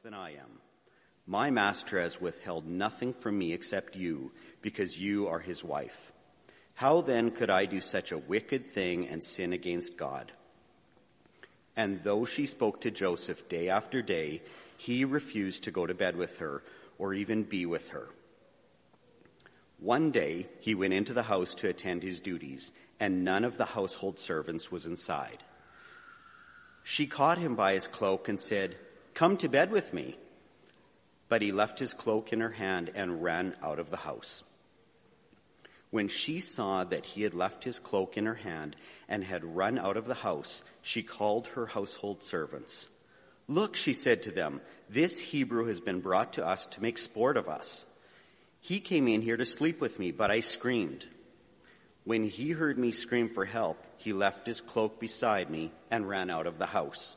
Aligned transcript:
than 0.00 0.14
I 0.14 0.30
am. 0.30 0.60
My 1.26 1.50
master 1.50 2.00
has 2.00 2.20
withheld 2.20 2.66
nothing 2.66 3.12
from 3.12 3.38
me 3.38 3.52
except 3.52 3.94
you, 3.94 4.32
because 4.60 4.98
you 4.98 5.28
are 5.28 5.38
his 5.38 5.62
wife. 5.62 6.12
How 6.74 7.00
then 7.00 7.30
could 7.30 7.50
I 7.50 7.66
do 7.66 7.80
such 7.80 8.10
a 8.10 8.18
wicked 8.18 8.66
thing 8.66 9.06
and 9.06 9.22
sin 9.22 9.52
against 9.52 9.96
God? 9.96 10.32
And 11.76 12.02
though 12.02 12.24
she 12.24 12.46
spoke 12.46 12.80
to 12.80 12.90
Joseph 12.90 13.48
day 13.48 13.68
after 13.68 14.02
day, 14.02 14.42
he 14.76 15.04
refused 15.04 15.64
to 15.64 15.70
go 15.70 15.86
to 15.86 15.94
bed 15.94 16.16
with 16.16 16.38
her 16.38 16.62
or 16.98 17.14
even 17.14 17.42
be 17.42 17.66
with 17.66 17.90
her. 17.90 18.08
One 19.78 20.10
day 20.10 20.46
he 20.60 20.74
went 20.74 20.94
into 20.94 21.12
the 21.12 21.24
house 21.24 21.54
to 21.56 21.68
attend 21.68 22.02
his 22.02 22.20
duties, 22.20 22.72
and 22.98 23.24
none 23.24 23.44
of 23.44 23.58
the 23.58 23.64
household 23.64 24.18
servants 24.18 24.70
was 24.70 24.86
inside. 24.86 25.42
She 26.82 27.06
caught 27.06 27.38
him 27.38 27.54
by 27.54 27.74
his 27.74 27.88
cloak 27.88 28.28
and 28.28 28.40
said, 28.40 28.76
Come 29.14 29.36
to 29.38 29.48
bed 29.48 29.70
with 29.70 29.92
me. 29.92 30.16
But 31.28 31.42
he 31.42 31.52
left 31.52 31.78
his 31.78 31.94
cloak 31.94 32.32
in 32.32 32.40
her 32.40 32.50
hand 32.50 32.90
and 32.94 33.22
ran 33.22 33.54
out 33.62 33.78
of 33.78 33.90
the 33.90 33.98
house. 33.98 34.44
When 35.90 36.08
she 36.08 36.40
saw 36.40 36.84
that 36.84 37.04
he 37.04 37.22
had 37.22 37.34
left 37.34 37.64
his 37.64 37.78
cloak 37.78 38.16
in 38.16 38.26
her 38.26 38.34
hand 38.34 38.76
and 39.08 39.24
had 39.24 39.44
run 39.44 39.78
out 39.78 39.96
of 39.96 40.06
the 40.06 40.14
house, 40.14 40.62
she 40.80 41.02
called 41.02 41.48
her 41.48 41.66
household 41.66 42.22
servants. 42.22 42.88
Look, 43.46 43.76
she 43.76 43.92
said 43.92 44.22
to 44.22 44.30
them, 44.30 44.60
this 44.88 45.18
Hebrew 45.18 45.66
has 45.66 45.80
been 45.80 46.00
brought 46.00 46.34
to 46.34 46.46
us 46.46 46.66
to 46.66 46.82
make 46.82 46.98
sport 46.98 47.36
of 47.36 47.48
us. 47.48 47.86
He 48.60 48.78
came 48.78 49.08
in 49.08 49.22
here 49.22 49.36
to 49.36 49.44
sleep 49.46 49.80
with 49.80 49.98
me, 49.98 50.12
but 50.12 50.30
I 50.30 50.40
screamed. 50.40 51.06
When 52.04 52.24
he 52.24 52.50
heard 52.50 52.78
me 52.78 52.90
scream 52.90 53.28
for 53.28 53.44
help, 53.44 53.82
he 53.96 54.12
left 54.12 54.46
his 54.46 54.60
cloak 54.60 55.00
beside 55.00 55.50
me 55.50 55.72
and 55.90 56.08
ran 56.08 56.30
out 56.30 56.46
of 56.46 56.58
the 56.58 56.66
house. 56.66 57.16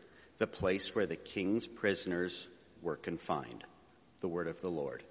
the 0.41 0.47
place 0.47 0.95
where 0.95 1.05
the 1.05 1.15
king's 1.15 1.67
prisoners 1.67 2.47
were 2.81 2.95
confined. 2.95 3.63
The 4.21 4.27
word 4.27 4.47
of 4.47 4.59
the 4.59 4.71
Lord. 4.71 5.03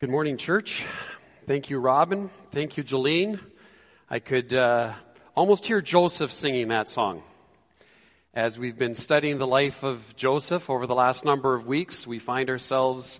Good 0.00 0.10
morning, 0.10 0.36
church. 0.36 0.84
Thank 1.46 1.70
you, 1.70 1.78
Robin. 1.78 2.28
Thank 2.52 2.76
you, 2.76 2.84
Jolene. 2.84 3.40
I 4.10 4.18
could 4.18 4.52
uh, 4.52 4.92
almost 5.34 5.64
hear 5.64 5.80
Joseph 5.80 6.30
singing 6.30 6.68
that 6.68 6.90
song. 6.90 7.22
As 8.34 8.58
we've 8.58 8.76
been 8.76 8.92
studying 8.92 9.38
the 9.38 9.46
life 9.46 9.82
of 9.82 10.14
Joseph 10.16 10.68
over 10.68 10.86
the 10.86 10.94
last 10.94 11.24
number 11.24 11.54
of 11.54 11.66
weeks, 11.66 12.06
we 12.06 12.18
find 12.18 12.50
ourselves 12.50 13.18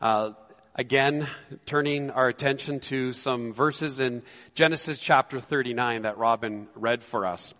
uh, 0.00 0.32
again 0.74 1.28
turning 1.66 2.10
our 2.10 2.28
attention 2.28 2.80
to 2.80 3.12
some 3.12 3.52
verses 3.52 4.00
in 4.00 4.22
Genesis 4.54 4.98
chapter 4.98 5.38
39 5.38 6.02
that 6.02 6.18
Robin 6.18 6.66
read 6.74 7.02
for 7.02 7.26
us. 7.26 7.54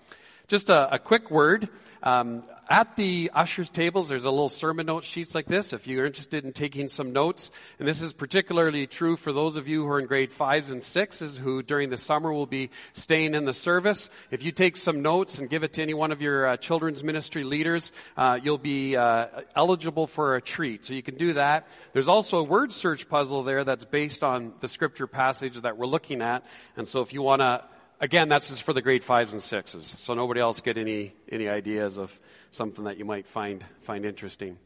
Just 0.46 0.68
a, 0.68 0.94
a 0.94 0.98
quick 0.98 1.30
word. 1.30 1.70
Um, 2.02 2.42
at 2.68 2.96
the 2.96 3.30
ushers 3.32 3.70
tables, 3.70 4.10
there's 4.10 4.26
a 4.26 4.30
little 4.30 4.50
sermon 4.50 4.84
note 4.84 5.04
sheets 5.04 5.34
like 5.34 5.46
this 5.46 5.72
if 5.72 5.86
you're 5.86 6.04
interested 6.04 6.44
in 6.44 6.52
taking 6.52 6.86
some 6.86 7.14
notes. 7.14 7.50
And 7.78 7.88
this 7.88 8.02
is 8.02 8.12
particularly 8.12 8.86
true 8.86 9.16
for 9.16 9.32
those 9.32 9.56
of 9.56 9.68
you 9.68 9.82
who 9.82 9.88
are 9.88 9.98
in 9.98 10.06
grade 10.06 10.34
fives 10.34 10.68
and 10.68 10.82
sixes 10.82 11.38
who 11.38 11.62
during 11.62 11.88
the 11.88 11.96
summer 11.96 12.30
will 12.30 12.44
be 12.44 12.68
staying 12.92 13.34
in 13.34 13.46
the 13.46 13.54
service. 13.54 14.10
If 14.30 14.42
you 14.42 14.52
take 14.52 14.76
some 14.76 15.00
notes 15.00 15.38
and 15.38 15.48
give 15.48 15.62
it 15.62 15.72
to 15.74 15.82
any 15.82 15.94
one 15.94 16.12
of 16.12 16.20
your 16.20 16.46
uh, 16.46 16.56
children's 16.58 17.02
ministry 17.02 17.42
leaders, 17.42 17.90
uh, 18.18 18.38
you'll 18.42 18.58
be 18.58 18.96
uh, 18.96 19.28
eligible 19.56 20.06
for 20.06 20.36
a 20.36 20.42
treat. 20.42 20.84
So 20.84 20.92
you 20.92 21.02
can 21.02 21.16
do 21.16 21.32
that. 21.34 21.68
There's 21.94 22.08
also 22.08 22.40
a 22.40 22.44
word 22.44 22.70
search 22.70 23.08
puzzle 23.08 23.44
there 23.44 23.64
that's 23.64 23.86
based 23.86 24.22
on 24.22 24.52
the 24.60 24.68
scripture 24.68 25.06
passage 25.06 25.58
that 25.62 25.78
we're 25.78 25.86
looking 25.86 26.20
at. 26.20 26.44
And 26.76 26.86
so 26.86 27.00
if 27.00 27.14
you 27.14 27.22
want 27.22 27.40
to 27.40 27.64
again, 28.04 28.28
that's 28.28 28.48
just 28.48 28.62
for 28.64 28.74
the 28.74 28.82
grade 28.82 29.02
fives 29.02 29.32
and 29.32 29.40
sixes. 29.40 29.94
So 29.98 30.12
nobody 30.12 30.38
else 30.38 30.60
get 30.60 30.76
any, 30.76 31.14
any 31.32 31.48
ideas 31.48 31.96
of 31.96 32.20
something 32.50 32.84
that 32.84 32.98
you 32.98 33.06
might 33.06 33.26
find, 33.26 33.64
find 33.80 34.04
interesting. 34.04 34.58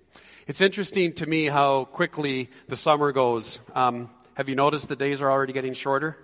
It's 0.48 0.60
interesting 0.60 1.12
to 1.14 1.26
me 1.26 1.46
how 1.46 1.84
quickly 1.84 2.50
the 2.66 2.74
summer 2.74 3.12
goes. 3.12 3.60
Um, 3.76 4.10
have 4.34 4.48
you 4.48 4.56
noticed 4.56 4.88
the 4.88 4.96
days 4.96 5.20
are 5.20 5.30
already 5.30 5.52
getting 5.52 5.74
shorter? 5.74 6.18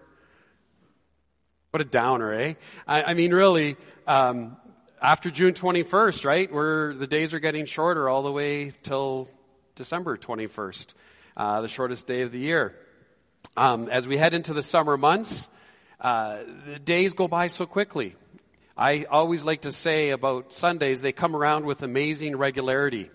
What 1.71 1.81
a 1.81 1.85
downer, 1.85 2.33
eh? 2.33 2.55
I, 2.87 3.03
I 3.05 3.15
mean, 3.15 3.33
really, 3.33 3.77
um, 4.09 4.57
after 5.01 5.31
June 5.31 5.55
21st, 5.55 6.25
right, 6.25 6.53
where 6.53 6.95
the 6.95 7.07
days 7.07 7.33
are 7.33 7.41
getting 7.41 7.67
shorter 7.67 8.09
all 8.09 8.25
the 8.25 8.33
way 8.33 8.73
till 8.83 9.29
December 9.77 10.17
21st, 10.17 10.95
uh, 11.37 11.61
the 11.61 11.69
shortest 11.69 12.09
day 12.09 12.23
of 12.23 12.33
the 12.33 12.41
year. 12.41 12.75
Um, 13.57 13.89
as 13.89 14.09
we 14.09 14.17
head 14.17 14.35
into 14.35 14.53
the 14.53 14.65
summer 14.65 14.97
months, 14.97 15.49
uh, 16.01 16.39
the 16.67 16.79
days 16.79 17.15
go 17.15 17.29
by 17.29 17.49
so 17.49 17.67
quickly. 17.67 18.17
I 18.77 19.05
always 19.05 19.45
like 19.45 19.63
to 19.63 19.73
say 19.73 20.11
about 20.11 20.53
Sundays, 20.53 21.01
they 21.01 21.13
come 21.13 21.37
around 21.37 21.65
with 21.65 21.83
amazing 21.83 22.37
regularity. 22.37 23.11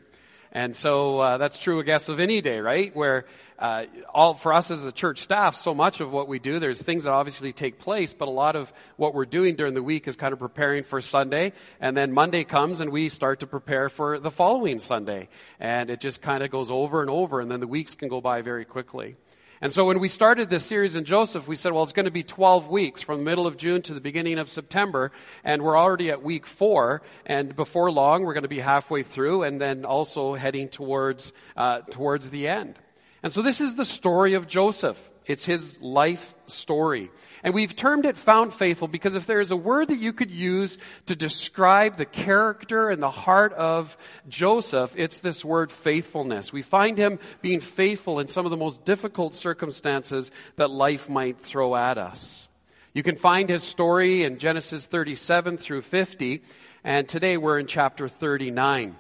And 0.52 0.76
so 0.76 1.20
uh, 1.20 1.38
that's 1.38 1.60
true, 1.60 1.80
I 1.80 1.84
guess, 1.84 2.10
of 2.10 2.20
any 2.20 2.42
day, 2.42 2.60
right? 2.60 2.96
Where 2.96 3.26
uh, 3.60 3.86
all 4.12 4.34
for 4.34 4.54
us 4.54 4.72
as 4.72 4.84
a 4.86 4.92
church 4.92 5.20
staff, 5.20 5.56
so 5.56 5.76
much 5.76 6.00
of 6.00 6.12
what 6.12 6.28
we 6.28 6.40
do, 6.40 6.60
there's 6.60 6.82
things 6.82 7.04
that 7.04 7.12
obviously 7.12 7.54
take 7.54 7.78
place, 7.78 8.14
but 8.14 8.28
a 8.28 8.32
lot 8.32 8.56
of 8.56 8.72
what 8.96 9.14
we're 9.14 9.26
doing 9.26 9.56
during 9.56 9.74
the 9.74 9.84
week 9.84 10.08
is 10.08 10.16
kind 10.16 10.34
of 10.34 10.40
preparing 10.40 10.84
for 10.84 11.02
Sunday, 11.02 11.54
and 11.80 11.96
then 11.96 12.14
Monday 12.14 12.46
comes 12.46 12.80
and 12.80 12.90
we 12.90 13.10
start 13.10 13.42
to 13.42 13.48
prepare 13.48 13.90
for 13.90 14.18
the 14.18 14.32
following 14.32 14.80
Sunday, 14.80 15.28
and 15.60 15.90
it 15.90 16.00
just 16.00 16.22
kind 16.22 16.42
of 16.42 16.50
goes 16.50 16.72
over 16.72 17.02
and 17.02 17.12
over, 17.12 17.42
and 17.42 17.52
then 17.52 17.60
the 17.60 17.68
weeks 17.68 17.94
can 17.94 18.08
go 18.08 18.22
by 18.22 18.42
very 18.42 18.66
quickly. 18.66 19.18
And 19.62 19.72
so 19.72 19.84
when 19.84 20.00
we 20.00 20.08
started 20.08 20.50
this 20.50 20.66
series 20.66 20.96
in 20.96 21.04
Joseph, 21.04 21.46
we 21.46 21.58
said, 21.58 21.74
well, 21.74 21.84
it's 21.84 21.92
going 21.92 22.06
to 22.06 22.12
be 22.12 22.24
12 22.24 22.70
weeks 22.70 23.02
from 23.02 23.20
the 23.20 23.26
middle 23.26 23.46
of 23.46 23.58
June 23.58 23.82
to 23.84 23.94
the 23.94 24.00
beginning 24.00 24.40
of 24.40 24.48
September. 24.48 25.12
And 25.44 25.62
we're 25.62 25.78
already 25.78 26.10
at 26.12 26.24
week 26.24 26.46
four. 26.46 27.02
And 27.26 27.54
before 27.54 27.92
long, 27.92 28.24
we're 28.24 28.34
going 28.34 28.44
to 28.44 28.50
be 28.50 28.60
halfway 28.60 29.04
through 29.04 29.44
and 29.44 29.60
then 29.60 29.84
also 29.84 30.36
heading 30.36 30.70
towards, 30.70 31.34
uh, 31.58 31.82
towards 31.90 32.30
the 32.30 32.48
end. 32.48 32.80
And 33.22 33.32
so 33.32 33.42
this 33.42 33.60
is 33.60 33.76
the 33.76 33.86
story 33.86 34.34
of 34.34 34.48
Joseph. 34.48 35.12
It's 35.26 35.46
his 35.46 35.80
life 35.80 36.34
story. 36.48 37.12
And 37.44 37.54
we've 37.54 37.76
termed 37.76 38.06
it 38.06 38.18
found 38.18 38.54
faithful 38.54 38.88
because 38.88 39.14
if 39.14 39.28
there 39.28 39.40
is 39.40 39.52
a 39.52 39.56
word 39.56 39.90
that 39.90 40.00
you 40.00 40.12
could 40.12 40.32
use 40.32 40.80
to 41.06 41.16
describe 41.16 41.98
the 41.98 42.06
character 42.06 42.90
and 42.90 43.04
the 43.04 43.12
heart 43.12 43.54
of 43.54 43.96
Joseph, 44.28 44.94
it's 44.96 45.20
this 45.20 45.46
word 45.46 45.72
faithfulness. 45.72 46.52
We 46.52 46.64
find 46.64 46.98
him 46.98 47.20
being 47.42 47.60
faithful 47.60 48.20
in 48.20 48.28
some 48.28 48.46
of 48.46 48.52
the 48.52 48.58
most 48.58 48.86
difficult 48.86 49.36
circumstances 49.36 50.32
that 50.56 50.72
life 50.72 51.10
might 51.10 51.40
throw 51.40 51.76
at 51.76 52.00
us. 52.00 52.48
You 52.94 53.04
can 53.04 53.18
find 53.18 53.50
his 53.50 53.62
story 53.62 54.24
in 54.24 54.40
Genesis 54.40 54.88
37 54.88 55.58
through 55.58 55.84
50, 55.84 56.42
and 56.84 57.08
today 57.08 57.38
we're 57.38 57.60
in 57.60 57.68
chapter 57.68 58.10
39. 58.10 58.96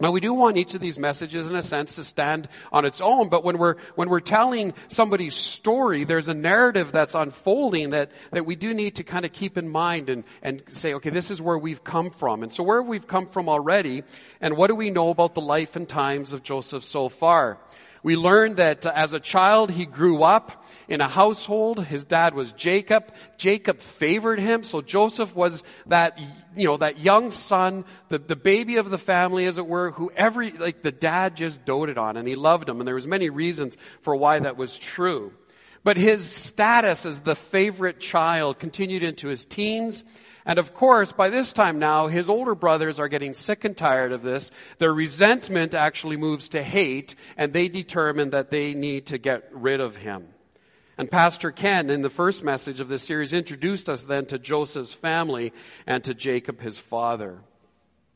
Now 0.00 0.12
we 0.12 0.20
do 0.20 0.32
want 0.32 0.56
each 0.56 0.74
of 0.74 0.80
these 0.80 0.96
messages 0.96 1.50
in 1.50 1.56
a 1.56 1.62
sense 1.62 1.96
to 1.96 2.04
stand 2.04 2.48
on 2.70 2.84
its 2.84 3.00
own, 3.00 3.28
but 3.28 3.42
when 3.42 3.58
we're, 3.58 3.76
when 3.96 4.08
we're 4.08 4.20
telling 4.20 4.74
somebody's 4.86 5.34
story, 5.34 6.04
there's 6.04 6.28
a 6.28 6.34
narrative 6.34 6.92
that's 6.92 7.14
unfolding 7.14 7.90
that, 7.90 8.12
that 8.30 8.46
we 8.46 8.54
do 8.54 8.74
need 8.74 8.94
to 8.96 9.04
kind 9.04 9.24
of 9.24 9.32
keep 9.32 9.58
in 9.58 9.68
mind 9.68 10.08
and, 10.08 10.22
and 10.40 10.62
say, 10.70 10.94
okay, 10.94 11.10
this 11.10 11.32
is 11.32 11.42
where 11.42 11.58
we've 11.58 11.82
come 11.82 12.10
from. 12.10 12.44
And 12.44 12.52
so 12.52 12.62
where 12.62 12.80
we've 12.80 13.08
come 13.08 13.26
from 13.26 13.48
already, 13.48 14.04
and 14.40 14.56
what 14.56 14.68
do 14.68 14.76
we 14.76 14.90
know 14.90 15.10
about 15.10 15.34
the 15.34 15.40
life 15.40 15.74
and 15.74 15.88
times 15.88 16.32
of 16.32 16.44
Joseph 16.44 16.84
so 16.84 17.08
far? 17.08 17.58
We 18.02 18.16
learned 18.16 18.56
that 18.56 18.86
uh, 18.86 18.92
as 18.94 19.12
a 19.12 19.20
child, 19.20 19.70
he 19.70 19.86
grew 19.86 20.22
up 20.22 20.64
in 20.88 21.00
a 21.00 21.08
household. 21.08 21.84
His 21.84 22.04
dad 22.04 22.34
was 22.34 22.52
Jacob. 22.52 23.12
Jacob 23.36 23.80
favored 23.80 24.38
him. 24.38 24.62
So 24.62 24.80
Joseph 24.80 25.34
was 25.34 25.62
that, 25.86 26.18
you 26.56 26.64
know, 26.64 26.76
that 26.76 26.98
young 26.98 27.30
son, 27.30 27.84
the, 28.08 28.18
the 28.18 28.36
baby 28.36 28.76
of 28.76 28.90
the 28.90 28.98
family, 28.98 29.46
as 29.46 29.58
it 29.58 29.66
were, 29.66 29.90
who 29.90 30.10
every, 30.14 30.52
like 30.52 30.82
the 30.82 30.92
dad 30.92 31.36
just 31.36 31.64
doted 31.64 31.98
on 31.98 32.16
and 32.16 32.26
he 32.26 32.36
loved 32.36 32.68
him. 32.68 32.80
And 32.80 32.86
there 32.86 32.94
was 32.94 33.06
many 33.06 33.30
reasons 33.30 33.76
for 34.00 34.14
why 34.14 34.38
that 34.38 34.56
was 34.56 34.78
true. 34.78 35.32
But 35.84 35.96
his 35.96 36.24
status 36.30 37.06
as 37.06 37.20
the 37.20 37.34
favorite 37.34 38.00
child 38.00 38.58
continued 38.58 39.02
into 39.02 39.28
his 39.28 39.44
teens 39.44 40.04
and 40.48 40.58
of 40.58 40.72
course, 40.72 41.12
by 41.12 41.28
this 41.28 41.52
time 41.52 41.78
now, 41.78 42.06
his 42.06 42.30
older 42.30 42.54
brothers 42.54 42.98
are 42.98 43.08
getting 43.08 43.34
sick 43.34 43.66
and 43.66 43.76
tired 43.76 44.12
of 44.12 44.22
this. 44.22 44.50
Their 44.78 44.94
resentment 44.94 45.74
actually 45.74 46.16
moves 46.16 46.48
to 46.48 46.62
hate, 46.62 47.14
and 47.36 47.52
they 47.52 47.68
determine 47.68 48.30
that 48.30 48.50
they 48.50 48.72
need 48.72 49.06
to 49.06 49.18
get 49.18 49.50
rid 49.52 49.82
of 49.82 49.94
him. 49.94 50.26
And 50.96 51.10
Pastor 51.10 51.52
Ken, 51.52 51.90
in 51.90 52.00
the 52.00 52.08
first 52.08 52.42
message 52.42 52.80
of 52.80 52.88
this 52.88 53.02
series, 53.02 53.34
introduced 53.34 53.90
us 53.90 54.04
then 54.04 54.24
to 54.26 54.38
Joseph's 54.38 54.94
family 54.94 55.52
and 55.86 56.02
to 56.04 56.14
Jacob, 56.14 56.62
his 56.62 56.78
father. 56.78 57.40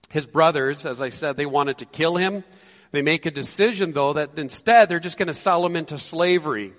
His 0.09 0.25
brothers, 0.25 0.87
as 0.87 1.03
I 1.03 1.11
said, 1.11 1.37
they 1.37 1.45
wanted 1.45 1.79
to 1.79 1.85
kill 1.85 2.17
him. 2.17 2.45
They 2.93 3.03
make 3.03 3.27
a 3.27 3.31
decision, 3.31 3.93
though, 3.93 4.15
that 4.15 4.39
instead 4.39 4.89
they're 4.89 5.01
just 5.01 5.19
going 5.19 5.29
to 5.29 5.35
sell 5.35 5.65
him 5.67 5.77
into 5.77 5.99
slavery. 5.99 6.73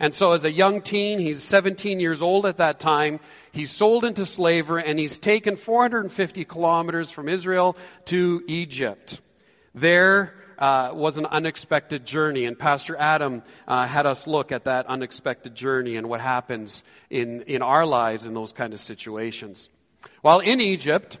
And 0.00 0.14
so 0.14 0.32
as 0.32 0.44
a 0.44 0.50
young 0.50 0.80
teen, 0.80 1.18
he's 1.18 1.44
17 1.44 2.00
years 2.00 2.22
old 2.22 2.46
at 2.46 2.56
that 2.56 2.80
time, 2.80 3.20
he's 3.52 3.70
sold 3.70 4.06
into 4.06 4.24
slavery 4.24 4.82
and 4.86 4.98
he's 4.98 5.18
taken 5.18 5.56
450 5.56 6.46
kilometers 6.46 7.10
from 7.10 7.28
Israel 7.28 7.76
to 8.06 8.42
Egypt. 8.46 9.20
There 9.74 10.34
uh, 10.58 10.92
was 10.94 11.18
an 11.18 11.26
unexpected 11.26 12.04
journey, 12.04 12.44
and 12.46 12.58
Pastor 12.58 12.96
Adam 12.98 13.42
uh, 13.68 13.86
had 13.86 14.06
us 14.06 14.26
look 14.26 14.52
at 14.52 14.64
that 14.64 14.86
unexpected 14.86 15.54
journey 15.54 15.96
and 15.96 16.08
what 16.08 16.20
happens 16.20 16.82
in, 17.10 17.42
in 17.42 17.62
our 17.62 17.84
lives 17.86 18.24
in 18.24 18.34
those 18.34 18.52
kind 18.52 18.72
of 18.72 18.80
situations. 18.80 19.68
While 20.22 20.40
in 20.40 20.60
Egypt, 20.60 21.18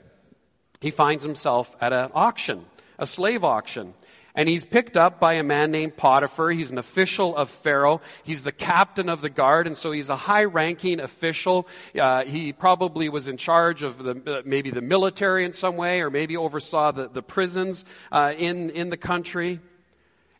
he 0.80 0.90
finds 0.90 1.22
himself 1.22 1.74
at 1.80 1.92
an 1.92 2.10
auction, 2.14 2.64
a 2.98 3.06
slave 3.06 3.44
auction. 3.44 3.94
And 4.34 4.48
he's 4.48 4.64
picked 4.64 4.96
up 4.96 5.18
by 5.18 5.34
a 5.34 5.42
man 5.42 5.72
named 5.72 5.96
Potiphar. 5.96 6.50
He's 6.50 6.70
an 6.70 6.78
official 6.78 7.36
of 7.36 7.50
Pharaoh. 7.50 8.00
He's 8.22 8.44
the 8.44 8.52
captain 8.52 9.08
of 9.08 9.22
the 9.22 9.28
guard, 9.28 9.66
and 9.66 9.76
so 9.76 9.90
he's 9.90 10.08
a 10.08 10.16
high 10.16 10.44
ranking 10.44 11.00
official. 11.00 11.66
Uh, 11.98 12.24
he 12.24 12.52
probably 12.52 13.08
was 13.08 13.26
in 13.26 13.36
charge 13.36 13.82
of 13.82 13.98
the, 13.98 14.22
uh, 14.26 14.42
maybe 14.44 14.70
the 14.70 14.80
military 14.80 15.44
in 15.44 15.52
some 15.52 15.76
way, 15.76 16.00
or 16.00 16.10
maybe 16.10 16.36
oversaw 16.36 16.92
the, 16.92 17.08
the 17.08 17.22
prisons 17.22 17.84
uh, 18.12 18.32
in, 18.38 18.70
in 18.70 18.88
the 18.90 18.96
country. 18.96 19.58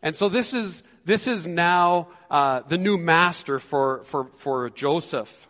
And 0.02 0.14
so 0.14 0.28
this 0.28 0.54
is, 0.54 0.82
this 1.04 1.26
is 1.26 1.46
now 1.46 2.08
uh, 2.30 2.60
the 2.60 2.78
new 2.78 2.96
master 2.96 3.58
for, 3.58 4.04
for, 4.04 4.28
for 4.36 4.70
Joseph. 4.70 5.48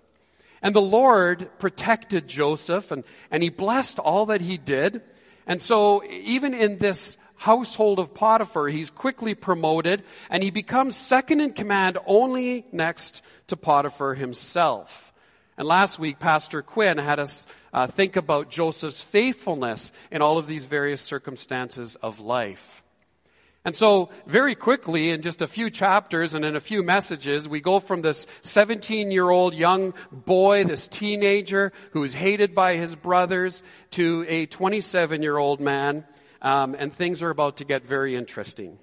And 0.63 0.75
the 0.75 0.81
Lord 0.81 1.51
protected 1.59 2.27
Joseph, 2.27 2.91
and, 2.91 3.05
and 3.31 3.43
he 3.43 3.51
blessed 3.51 3.99
all 3.99 4.27
that 4.27 4.41
he 4.41 4.57
did. 4.57 5.03
And 5.47 5.61
so 5.61 6.05
even 6.05 6.55
in 6.55 6.79
this 6.79 7.17
household 7.41 7.99
of 7.99 8.13
Potiphar, 8.13 8.69
he's 8.69 8.91
quickly 8.91 9.35
promoted 9.35 10.03
and 10.29 10.43
he 10.43 10.51
becomes 10.51 10.95
second 10.95 11.41
in 11.41 11.55
command 11.55 11.97
only 12.05 12.67
next 12.71 13.23
to 13.47 13.57
Potiphar 13.57 14.13
himself. 14.13 15.15
And 15.57 15.67
last 15.67 15.99
week, 15.99 16.19
Pastor 16.19 16.61
Quinn 16.61 16.99
had 16.99 17.19
us 17.19 17.47
uh, 17.73 17.87
think 17.87 18.17
about 18.17 18.51
Joseph's 18.51 19.01
faithfulness 19.01 19.91
in 20.11 20.21
all 20.21 20.37
of 20.37 20.47
these 20.47 20.65
various 20.65 21.01
circumstances 21.01 21.97
of 21.97 22.21
life. 22.21 22.83
And 23.65 23.75
so, 23.75 24.11
very 24.27 24.55
quickly, 24.55 25.09
in 25.09 25.23
just 25.23 25.41
a 25.41 25.47
few 25.47 25.71
chapters 25.71 26.35
and 26.35 26.45
in 26.45 26.57
a 26.57 26.61
few 26.61 26.83
messages, 26.83 27.49
we 27.49 27.63
go 27.63 27.81
from 27.81 28.03
this 28.03 28.27
17 28.43 29.11
year 29.11 29.31
old 29.31 29.55
young 29.55 29.95
boy, 30.13 30.65
this 30.65 30.89
teenager 30.89 31.73
who 31.93 32.03
is 32.05 32.13
hated 32.13 32.55
by 32.55 32.77
his 32.77 32.95
brothers, 32.95 33.63
to 33.93 34.27
a 34.29 34.45
27 34.45 35.23
year 35.23 35.39
old 35.39 35.61
man 35.61 36.05
um, 36.43 36.75
and 36.79 36.93
things 36.93 37.23
are 37.23 37.31
about 37.31 37.59
to 37.59 37.65
get 37.65 37.85
very 37.85 38.17
interesting. 38.17 38.79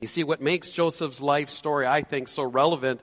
You 0.00 0.06
see, 0.06 0.24
what 0.24 0.40
makes 0.40 0.70
Joseph's 0.70 1.20
life 1.20 1.50
story, 1.50 1.86
I 1.86 2.02
think, 2.02 2.28
so 2.28 2.42
relevant 2.42 3.00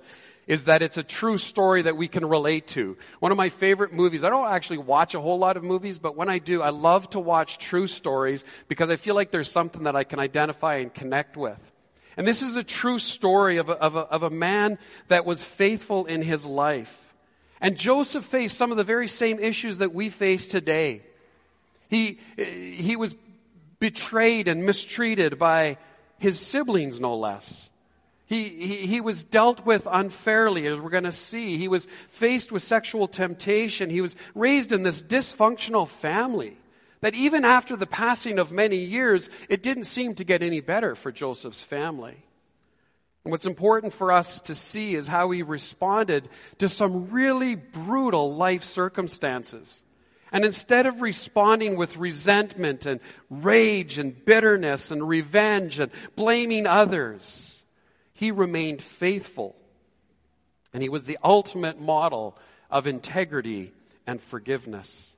is 0.48 0.66
that 0.66 0.82
it's 0.82 0.98
a 0.98 1.04
true 1.04 1.38
story 1.38 1.84
that 1.84 1.96
we 1.96 2.08
can 2.08 2.26
relate 2.26 2.68
to. 2.68 2.98
One 3.20 3.32
of 3.32 3.38
my 3.38 3.50
favorite 3.50 3.94
movies, 3.94 4.24
I 4.24 4.30
don't 4.30 4.48
actually 4.48 4.80
watch 4.80 5.16
a 5.16 5.22
whole 5.22 5.38
lot 5.38 5.56
of 5.56 5.64
movies, 5.64 6.00
but 6.00 6.16
when 6.16 6.30
I 6.30 6.40
do, 6.40 6.62
I 6.62 6.70
love 6.70 7.10
to 7.12 7.20
watch 7.20 7.58
true 7.58 7.88
stories 7.88 8.44
because 8.68 8.90
I 8.90 8.96
feel 8.96 9.16
like 9.16 9.32
there's 9.32 9.52
something 9.52 9.84
that 9.84 9.96
I 9.96 10.04
can 10.04 10.20
identify 10.20 10.76
and 10.78 10.94
connect 10.94 11.38
with. 11.38 11.72
And 12.18 12.28
this 12.28 12.42
is 12.42 12.56
a 12.56 12.64
true 12.64 13.00
story 13.00 13.58
of 13.58 13.70
a, 13.70 13.74
of 13.74 13.96
a, 13.96 14.00
of 14.00 14.24
a 14.24 14.30
man 14.30 14.78
that 15.08 15.26
was 15.26 15.44
faithful 15.44 16.06
in 16.06 16.22
his 16.22 16.46
life. 16.46 17.14
And 17.62 17.78
Joseph 17.78 18.26
faced 18.26 18.58
some 18.58 18.72
of 18.72 18.78
the 18.78 18.84
very 18.84 19.08
same 19.08 19.40
issues 19.40 19.78
that 19.78 19.94
we 19.94 20.10
face 20.10 20.48
today. 20.48 21.04
He, 21.90 22.20
he 22.38 22.96
was 22.96 23.16
betrayed 23.82 24.48
and 24.48 24.64
mistreated 24.64 25.38
by 25.38 25.78
his 26.20 26.40
siblings, 26.40 27.02
no 27.02 27.18
less. 27.18 27.70
He, 28.28 28.48
he, 28.48 28.88
he, 28.88 29.02
was 29.02 29.26
dealt 29.26 29.66
with 29.66 29.86
unfairly, 29.92 30.66
as 30.68 30.80
we're 30.80 30.92
going 30.92 31.04
to 31.04 31.12
see. 31.12 31.58
He 31.58 31.68
was 31.68 31.88
faced 32.08 32.50
with 32.50 32.64
sexual 32.64 33.10
temptation. 33.10 33.90
He 33.90 34.00
was 34.00 34.16
raised 34.36 34.72
in 34.72 34.84
this 34.84 35.02
dysfunctional 35.02 35.88
family 35.88 36.56
that 37.02 37.16
even 37.16 37.44
after 37.44 37.76
the 37.76 37.88
passing 37.88 38.40
of 38.40 38.52
many 38.52 38.78
years, 38.78 39.30
it 39.50 39.64
didn't 39.64 39.86
seem 39.86 40.16
to 40.16 40.24
get 40.24 40.44
any 40.44 40.62
better 40.62 40.96
for 40.96 41.12
Joseph's 41.12 41.64
family. 41.64 42.16
And 43.26 43.32
what's 43.32 43.48
important 43.48 43.94
for 43.94 44.12
us 44.12 44.40
to 44.42 44.56
see 44.56 44.96
is 44.96 45.08
how 45.08 45.32
he 45.32 45.42
responded 45.42 46.30
to 46.60 46.70
some 46.70 47.10
really 47.10 47.56
brutal 47.56 48.36
life 48.36 48.64
circumstances. 48.64 49.84
And 50.32 50.46
instead 50.46 50.86
of 50.86 51.02
responding 51.02 51.76
with 51.76 51.98
resentment 51.98 52.86
and 52.86 53.02
rage 53.30 53.98
and 53.98 54.26
bitterness 54.26 54.92
and 54.92 55.08
revenge 55.08 55.80
and 55.80 55.92
blaming 56.16 56.68
others, 56.68 57.62
he 58.14 58.32
remained 58.32 58.82
faithful. 58.82 59.56
And 60.74 60.82
he 60.82 60.90
was 60.90 61.04
the 61.04 61.18
ultimate 61.24 61.82
model 61.82 62.38
of 62.70 62.88
integrity 62.88 63.74
and 64.08 64.22
forgiveness. 64.22 65.14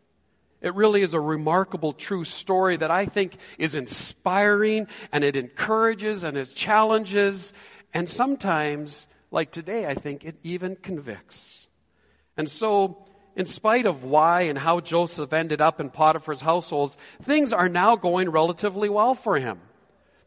It 0.61 0.73
really 0.73 1.03
is 1.03 1.13
a 1.13 1.19
remarkable 1.19 1.91
true 1.91 2.23
story 2.23 2.77
that 2.77 2.89
I 2.89 3.05
think 3.05 3.35
is 3.59 3.75
inspiring 3.75 4.87
and 5.11 5.23
it 5.23 5.35
encourages 5.35 6.23
and 6.23 6.37
it 6.37 6.55
challenges 6.55 7.53
and 7.93 8.09
sometimes, 8.09 9.07
like 9.29 9.51
today, 9.51 9.85
I 9.85 9.93
think 9.93 10.25
it 10.25 10.37
even 10.43 10.75
convicts. 10.75 11.67
And 12.35 12.49
so, 12.49 13.05
in 13.35 13.45
spite 13.45 13.85
of 13.85 14.03
why 14.03 14.41
and 14.43 14.57
how 14.57 14.79
Joseph 14.79 15.33
ended 15.33 15.61
up 15.61 15.79
in 15.79 15.89
Potiphar's 15.89 16.41
households, 16.41 16.97
things 17.21 17.53
are 17.53 17.69
now 17.69 17.95
going 17.95 18.29
relatively 18.29 18.89
well 18.89 19.15
for 19.15 19.37
him. 19.37 19.59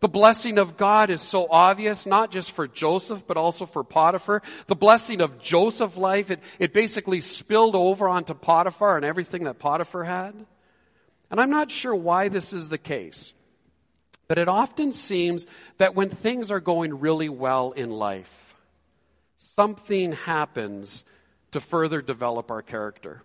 The 0.00 0.08
blessing 0.08 0.58
of 0.58 0.76
God 0.76 1.08
is 1.08 1.22
so 1.22 1.46
obvious, 1.48 2.04
not 2.04 2.30
just 2.30 2.52
for 2.52 2.68
Joseph, 2.68 3.26
but 3.26 3.36
also 3.36 3.64
for 3.64 3.82
Potiphar. 3.82 4.42
The 4.66 4.76
blessing 4.76 5.20
of 5.20 5.38
Joseph's 5.38 5.96
life, 5.96 6.30
it, 6.30 6.40
it 6.58 6.74
basically 6.74 7.20
spilled 7.20 7.74
over 7.74 8.08
onto 8.08 8.34
Potiphar 8.34 8.96
and 8.96 9.04
everything 9.04 9.44
that 9.44 9.58
Potiphar 9.58 10.04
had. 10.04 10.34
And 11.30 11.40
I'm 11.40 11.50
not 11.50 11.70
sure 11.70 11.94
why 11.94 12.28
this 12.28 12.52
is 12.52 12.68
the 12.68 12.78
case. 12.78 13.32
But 14.28 14.38
it 14.38 14.48
often 14.48 14.92
seems 14.92 15.46
that 15.78 15.94
when 15.94 16.10
things 16.10 16.50
are 16.50 16.60
going 16.60 17.00
really 17.00 17.28
well 17.28 17.72
in 17.72 17.90
life, 17.90 18.54
something 19.38 20.12
happens 20.12 21.04
to 21.56 21.60
further 21.60 22.02
develop 22.02 22.50
our 22.50 22.60
character. 22.60 23.22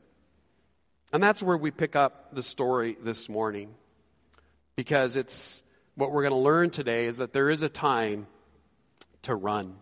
And 1.12 1.22
that's 1.22 1.44
where 1.44 1.58
we 1.58 1.70
pick 1.70 1.98
up 1.98 2.34
the 2.34 2.42
story 2.42 2.96
this 3.04 3.28
morning. 3.28 3.76
Because 4.78 5.18
it's 5.18 5.62
what 5.96 6.14
we're 6.14 6.22
going 6.22 6.32
to 6.34 6.38
learn 6.38 6.70
today 6.70 7.08
is 7.08 7.18
that 7.18 7.34
there 7.34 7.50
is 7.50 7.62
a 7.62 7.68
time 7.68 8.28
to 9.24 9.36
run. 9.36 9.76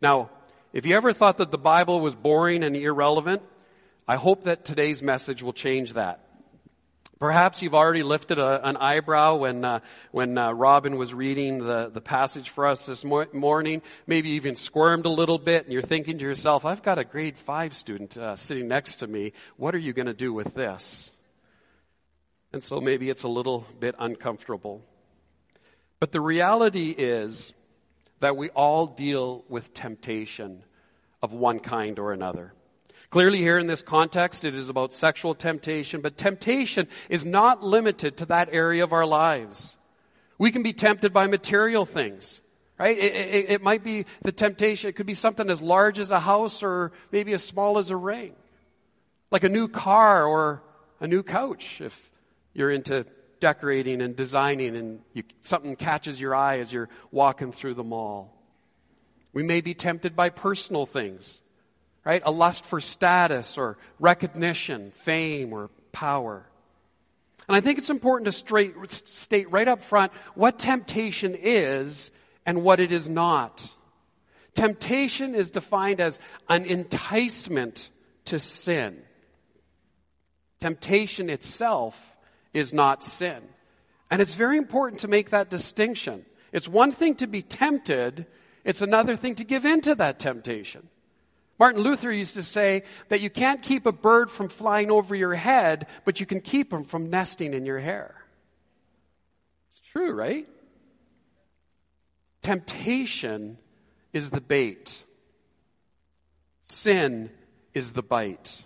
Now, 0.00 0.30
if 0.72 0.86
you 0.86 0.94
ever 0.96 1.12
thought 1.12 1.38
that 1.38 1.50
the 1.50 1.58
Bible 1.58 2.00
was 2.00 2.14
boring 2.14 2.62
and 2.62 2.76
irrelevant, 2.76 3.42
I 4.06 4.14
hope 4.14 4.44
that 4.44 4.64
today's 4.64 5.02
message 5.02 5.42
will 5.42 5.52
change 5.52 5.94
that. 5.94 6.20
Perhaps 7.22 7.62
you've 7.62 7.76
already 7.76 8.02
lifted 8.02 8.40
a, 8.40 8.66
an 8.68 8.76
eyebrow 8.76 9.36
when, 9.36 9.64
uh, 9.64 9.78
when 10.10 10.36
uh, 10.36 10.50
Robin 10.50 10.96
was 10.96 11.14
reading 11.14 11.58
the, 11.58 11.88
the 11.88 12.00
passage 12.00 12.50
for 12.50 12.66
us 12.66 12.84
this 12.86 13.04
mor- 13.04 13.28
morning. 13.32 13.80
Maybe 14.08 14.30
even 14.30 14.56
squirmed 14.56 15.06
a 15.06 15.08
little 15.08 15.38
bit, 15.38 15.62
and 15.62 15.72
you're 15.72 15.82
thinking 15.82 16.18
to 16.18 16.24
yourself, 16.24 16.64
I've 16.64 16.82
got 16.82 16.98
a 16.98 17.04
grade 17.04 17.38
five 17.38 17.74
student 17.74 18.18
uh, 18.18 18.34
sitting 18.34 18.66
next 18.66 18.96
to 18.96 19.06
me. 19.06 19.34
What 19.56 19.72
are 19.76 19.78
you 19.78 19.92
going 19.92 20.06
to 20.06 20.14
do 20.14 20.32
with 20.32 20.52
this? 20.54 21.12
And 22.52 22.60
so 22.60 22.80
maybe 22.80 23.08
it's 23.08 23.22
a 23.22 23.28
little 23.28 23.68
bit 23.78 23.94
uncomfortable. 24.00 24.82
But 26.00 26.10
the 26.10 26.20
reality 26.20 26.90
is 26.90 27.52
that 28.18 28.36
we 28.36 28.48
all 28.48 28.88
deal 28.88 29.44
with 29.48 29.72
temptation 29.74 30.64
of 31.22 31.32
one 31.32 31.60
kind 31.60 32.00
or 32.00 32.12
another. 32.12 32.52
Clearly, 33.12 33.40
here 33.40 33.58
in 33.58 33.66
this 33.66 33.82
context, 33.82 34.42
it 34.42 34.54
is 34.54 34.70
about 34.70 34.94
sexual 34.94 35.34
temptation, 35.34 36.00
but 36.00 36.16
temptation 36.16 36.88
is 37.10 37.26
not 37.26 37.62
limited 37.62 38.16
to 38.16 38.26
that 38.26 38.48
area 38.52 38.82
of 38.84 38.94
our 38.94 39.04
lives. 39.04 39.76
We 40.38 40.50
can 40.50 40.62
be 40.62 40.72
tempted 40.72 41.12
by 41.12 41.26
material 41.26 41.84
things, 41.84 42.40
right? 42.78 42.96
It, 42.96 43.14
it, 43.14 43.50
it, 43.50 43.62
might 43.62 43.84
be 43.84 44.06
the 44.22 44.32
temptation, 44.32 44.88
it 44.88 44.96
could 44.96 45.04
be 45.04 45.12
something 45.12 45.50
as 45.50 45.60
large 45.60 45.98
as 45.98 46.10
a 46.10 46.18
house 46.18 46.62
or 46.62 46.92
maybe 47.10 47.34
as 47.34 47.44
small 47.44 47.76
as 47.76 47.90
a 47.90 47.96
ring, 47.96 48.32
like 49.30 49.44
a 49.44 49.50
new 49.50 49.68
car 49.68 50.24
or 50.24 50.62
a 50.98 51.06
new 51.06 51.22
couch 51.22 51.82
if 51.82 52.10
you're 52.54 52.70
into 52.70 53.04
decorating 53.40 54.00
and 54.00 54.16
designing 54.16 54.74
and 54.74 55.00
you, 55.12 55.24
something 55.42 55.76
catches 55.76 56.18
your 56.18 56.34
eye 56.34 56.60
as 56.60 56.72
you're 56.72 56.88
walking 57.10 57.52
through 57.52 57.74
the 57.74 57.84
mall. 57.84 58.34
We 59.34 59.42
may 59.42 59.60
be 59.60 59.74
tempted 59.74 60.16
by 60.16 60.30
personal 60.30 60.86
things 60.86 61.42
right? 62.04 62.22
A 62.24 62.30
lust 62.30 62.64
for 62.64 62.80
status 62.80 63.58
or 63.58 63.78
recognition, 63.98 64.90
fame 64.90 65.52
or 65.52 65.70
power. 65.92 66.44
And 67.48 67.56
I 67.56 67.60
think 67.60 67.78
it's 67.78 67.90
important 67.90 68.26
to 68.26 68.32
straight, 68.32 68.74
state 68.90 69.50
right 69.50 69.68
up 69.68 69.82
front 69.82 70.12
what 70.34 70.58
temptation 70.58 71.36
is 71.38 72.10
and 72.46 72.62
what 72.62 72.80
it 72.80 72.92
is 72.92 73.08
not. 73.08 73.74
Temptation 74.54 75.34
is 75.34 75.50
defined 75.50 76.00
as 76.00 76.18
an 76.48 76.66
enticement 76.66 77.90
to 78.26 78.38
sin. 78.38 79.02
Temptation 80.60 81.30
itself 81.30 82.14
is 82.52 82.72
not 82.72 83.02
sin. 83.02 83.42
And 84.10 84.20
it's 84.20 84.34
very 84.34 84.58
important 84.58 85.00
to 85.00 85.08
make 85.08 85.30
that 85.30 85.48
distinction. 85.48 86.26
It's 86.52 86.68
one 86.68 86.92
thing 86.92 87.14
to 87.16 87.26
be 87.26 87.42
tempted, 87.42 88.26
it's 88.62 88.82
another 88.82 89.16
thing 89.16 89.36
to 89.36 89.44
give 89.44 89.64
in 89.64 89.80
to 89.82 89.94
that 89.96 90.18
temptation. 90.18 90.88
Martin 91.62 91.82
Luther 91.82 92.10
used 92.10 92.34
to 92.34 92.42
say 92.42 92.82
that 93.08 93.20
you 93.20 93.30
can't 93.30 93.62
keep 93.62 93.86
a 93.86 93.92
bird 93.92 94.32
from 94.32 94.48
flying 94.48 94.90
over 94.90 95.14
your 95.14 95.32
head, 95.32 95.86
but 96.04 96.18
you 96.18 96.26
can 96.26 96.40
keep 96.40 96.70
them 96.70 96.82
from 96.82 97.08
nesting 97.08 97.54
in 97.54 97.64
your 97.64 97.78
hair. 97.78 98.16
It's 99.68 99.78
true, 99.92 100.10
right? 100.12 100.48
Temptation 102.42 103.58
is 104.12 104.30
the 104.30 104.40
bait. 104.40 105.04
Sin 106.64 107.30
is 107.74 107.92
the 107.92 108.02
bite. 108.02 108.64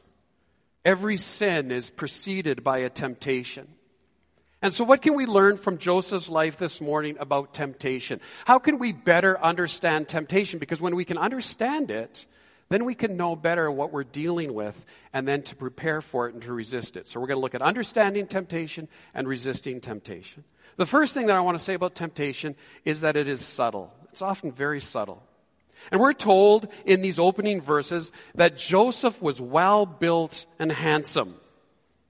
Every 0.83 1.19
sin 1.19 1.73
is 1.73 1.91
preceded 1.91 2.65
by 2.65 2.79
a 2.79 2.88
temptation. 2.88 3.69
And 4.62 4.73
so, 4.73 4.85
what 4.85 5.03
can 5.03 5.17
we 5.17 5.26
learn 5.26 5.59
from 5.59 5.76
Joseph's 5.76 6.31
life 6.31 6.57
this 6.57 6.81
morning 6.81 7.19
about 7.21 7.53
temptation? 7.53 8.23
How 8.47 8.59
can 8.59 8.79
we 8.79 8.93
better 8.93 9.38
understand 9.38 10.09
temptation? 10.09 10.59
Because 10.59 10.81
when 10.81 10.97
we 10.97 11.05
can 11.05 11.19
understand 11.19 11.91
it, 11.91 12.25
then 12.68 12.85
we 12.85 12.94
can 12.94 13.16
know 13.16 13.37
better 13.37 13.70
what 13.70 13.92
we're 13.92 14.04
dealing 14.04 14.52
with 14.54 14.85
and 15.12 15.26
then 15.26 15.42
to 15.42 15.56
prepare 15.56 16.00
for 16.00 16.28
it 16.28 16.35
and 16.35 16.42
to 16.42 16.52
resist 16.52 16.96
it. 16.96 17.08
So, 17.08 17.20
we're 17.20 17.28
going 17.28 17.38
to 17.38 17.42
look 17.42 17.54
at 17.54 17.62
understanding 17.62 18.26
temptation 18.26 18.88
and 19.14 19.28
resisting 19.28 19.80
temptation. 19.80 20.44
The 20.76 20.87
first 20.87 21.14
thing 21.14 21.26
that 21.26 21.37
I 21.37 21.40
want 21.40 21.56
to 21.58 21.64
say 21.64 21.75
about 21.75 21.94
temptation 21.94 22.56
is 22.85 23.00
that 23.00 23.16
it 23.16 23.28
is 23.28 23.40
subtle, 23.44 23.92
it's 24.11 24.23
often 24.23 24.52
very 24.52 24.80
subtle. 24.80 25.23
And 25.92 26.00
we're 26.00 26.14
told 26.14 26.68
in 26.85 27.02
these 27.02 27.18
opening 27.18 27.61
verses 27.61 28.11
that 28.35 28.56
Joseph 28.56 29.20
was 29.23 29.40
well 29.40 29.87
built 29.87 30.46
and 30.58 30.73
handsome. 30.73 31.37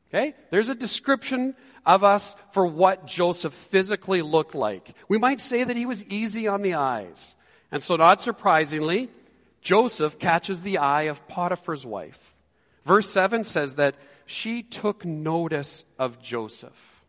Okay? 0.08 0.34
There's 0.50 0.68
a 0.68 0.74
description 0.74 1.54
of 1.84 2.02
us 2.02 2.34
for 2.52 2.66
what 2.66 3.06
Joseph 3.06 3.52
physically 3.52 4.22
looked 4.22 4.54
like. 4.54 4.94
We 5.08 5.18
might 5.18 5.40
say 5.40 5.64
that 5.64 5.76
he 5.76 5.86
was 5.86 6.04
easy 6.04 6.48
on 6.48 6.62
the 6.62 6.74
eyes. 6.74 7.34
And 7.70 7.82
so, 7.82 7.96
not 7.96 8.20
surprisingly, 8.20 9.10
Joseph 9.66 10.20
catches 10.20 10.62
the 10.62 10.78
eye 10.78 11.08
of 11.10 11.26
Potiphar's 11.26 11.84
wife. 11.84 12.36
Verse 12.84 13.10
7 13.10 13.42
says 13.42 13.74
that 13.74 13.96
she 14.24 14.62
took 14.62 15.04
notice 15.04 15.84
of 15.98 16.22
Joseph. 16.22 17.02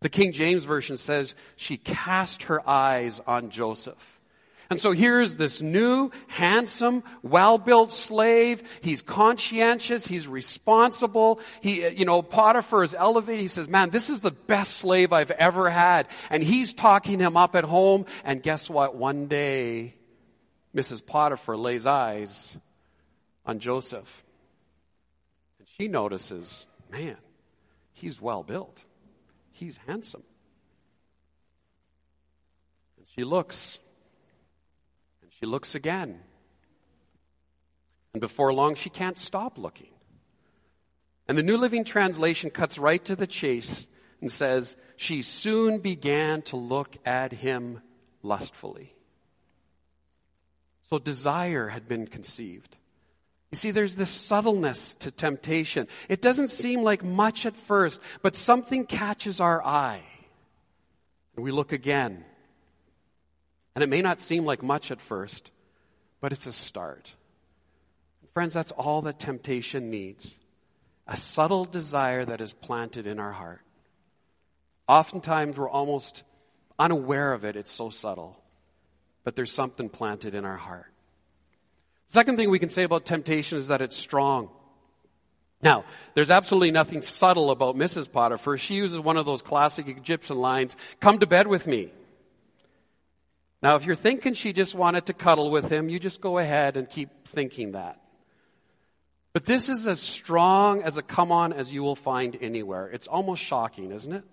The 0.00 0.10
King 0.10 0.32
James 0.32 0.64
Version 0.64 0.98
says 0.98 1.34
she 1.56 1.78
cast 1.78 2.42
her 2.42 2.68
eyes 2.68 3.22
on 3.26 3.48
Joseph. 3.48 4.20
And 4.68 4.78
so 4.78 4.92
here's 4.92 5.36
this 5.36 5.62
new, 5.62 6.10
handsome, 6.26 7.04
well-built 7.22 7.90
slave. 7.90 8.62
He's 8.82 9.00
conscientious. 9.00 10.06
He's 10.06 10.28
responsible. 10.28 11.40
He, 11.62 11.88
you 11.88 12.04
know, 12.04 12.20
Potiphar 12.20 12.82
is 12.82 12.94
elevated. 12.94 13.40
He 13.40 13.48
says, 13.48 13.66
man, 13.66 13.88
this 13.88 14.10
is 14.10 14.20
the 14.20 14.30
best 14.30 14.74
slave 14.74 15.14
I've 15.14 15.30
ever 15.30 15.70
had. 15.70 16.06
And 16.28 16.42
he's 16.42 16.74
talking 16.74 17.18
him 17.18 17.34
up 17.34 17.56
at 17.56 17.64
home. 17.64 18.04
And 18.24 18.42
guess 18.42 18.68
what? 18.68 18.94
One 18.94 19.26
day, 19.26 19.94
Mrs. 20.74 21.04
Potiphar 21.04 21.56
lays 21.56 21.86
eyes 21.86 22.56
on 23.46 23.58
Joseph. 23.58 24.24
And 25.58 25.68
she 25.76 25.88
notices, 25.88 26.66
man, 26.90 27.16
he's 27.92 28.20
well 28.20 28.42
built. 28.42 28.84
He's 29.52 29.78
handsome. 29.86 30.22
And 32.96 33.06
she 33.14 33.24
looks 33.24 33.78
and 35.22 35.30
she 35.40 35.46
looks 35.46 35.74
again. 35.74 36.20
And 38.12 38.20
before 38.20 38.52
long, 38.52 38.74
she 38.74 38.90
can't 38.90 39.18
stop 39.18 39.58
looking. 39.58 39.90
And 41.26 41.36
the 41.36 41.42
New 41.42 41.56
Living 41.56 41.84
Translation 41.84 42.50
cuts 42.50 42.78
right 42.78 43.04
to 43.04 43.14
the 43.14 43.26
chase 43.26 43.86
and 44.20 44.32
says, 44.32 44.76
She 44.96 45.22
soon 45.22 45.78
began 45.78 46.42
to 46.42 46.56
look 46.56 46.96
at 47.04 47.32
him 47.32 47.80
lustfully. 48.22 48.94
So 50.88 50.98
desire 50.98 51.68
had 51.68 51.86
been 51.86 52.06
conceived. 52.06 52.76
You 53.50 53.56
see, 53.56 53.70
there's 53.70 53.96
this 53.96 54.10
subtleness 54.10 54.94
to 54.96 55.10
temptation. 55.10 55.88
It 56.08 56.22
doesn't 56.22 56.48
seem 56.48 56.82
like 56.82 57.02
much 57.02 57.46
at 57.46 57.56
first, 57.56 58.00
but 58.22 58.36
something 58.36 58.86
catches 58.86 59.40
our 59.40 59.64
eye. 59.64 60.02
And 61.36 61.44
we 61.44 61.50
look 61.50 61.72
again. 61.72 62.24
And 63.74 63.82
it 63.82 63.88
may 63.88 64.02
not 64.02 64.20
seem 64.20 64.44
like 64.44 64.62
much 64.62 64.90
at 64.90 65.00
first, 65.00 65.50
but 66.20 66.32
it's 66.32 66.46
a 66.46 66.52
start. 66.52 67.14
Friends, 68.34 68.54
that's 68.54 68.72
all 68.72 69.02
that 69.02 69.18
temptation 69.18 69.90
needs 69.90 70.36
a 71.06 71.16
subtle 71.16 71.64
desire 71.64 72.24
that 72.24 72.42
is 72.42 72.52
planted 72.52 73.06
in 73.06 73.18
our 73.18 73.32
heart. 73.32 73.62
Oftentimes, 74.86 75.56
we're 75.56 75.68
almost 75.68 76.22
unaware 76.78 77.32
of 77.32 77.44
it, 77.44 77.56
it's 77.56 77.72
so 77.72 77.88
subtle, 77.88 78.38
but 79.24 79.36
there's 79.36 79.52
something 79.52 79.88
planted 79.88 80.34
in 80.34 80.44
our 80.44 80.56
heart. 80.56 80.92
Second 82.06 82.36
thing 82.36 82.50
we 82.50 82.58
can 82.58 82.70
say 82.70 82.84
about 82.84 83.04
temptation 83.04 83.58
is 83.58 83.68
that 83.68 83.82
it's 83.82 83.96
strong. 83.96 84.48
Now, 85.60 85.84
there's 86.14 86.30
absolutely 86.30 86.70
nothing 86.70 87.02
subtle 87.02 87.50
about 87.50 87.76
Mrs. 87.76 88.10
Potiphar. 88.10 88.58
She 88.58 88.74
uses 88.74 89.00
one 89.00 89.16
of 89.16 89.26
those 89.26 89.42
classic 89.42 89.88
Egyptian 89.88 90.36
lines, 90.36 90.76
come 91.00 91.18
to 91.18 91.26
bed 91.26 91.46
with 91.46 91.66
me. 91.66 91.90
Now, 93.60 93.74
if 93.74 93.84
you're 93.84 93.96
thinking 93.96 94.34
she 94.34 94.52
just 94.52 94.74
wanted 94.74 95.06
to 95.06 95.12
cuddle 95.12 95.50
with 95.50 95.68
him, 95.68 95.88
you 95.88 95.98
just 95.98 96.20
go 96.20 96.38
ahead 96.38 96.76
and 96.76 96.88
keep 96.88 97.26
thinking 97.26 97.72
that. 97.72 98.00
But 99.32 99.44
this 99.44 99.68
is 99.68 99.86
as 99.86 100.00
strong 100.00 100.82
as 100.82 100.96
a 100.96 101.02
come 101.02 101.32
on 101.32 101.52
as 101.52 101.72
you 101.72 101.82
will 101.82 101.96
find 101.96 102.36
anywhere. 102.40 102.88
It's 102.88 103.08
almost 103.08 103.42
shocking, 103.42 103.90
isn't 103.92 104.12
it? 104.12 104.24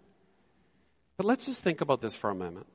But 1.18 1.26
let's 1.26 1.48
just 1.48 1.64
think 1.64 1.82
about 1.82 2.02
this 2.02 2.16
for 2.16 2.30
a 2.30 2.36
moment. 2.36 2.68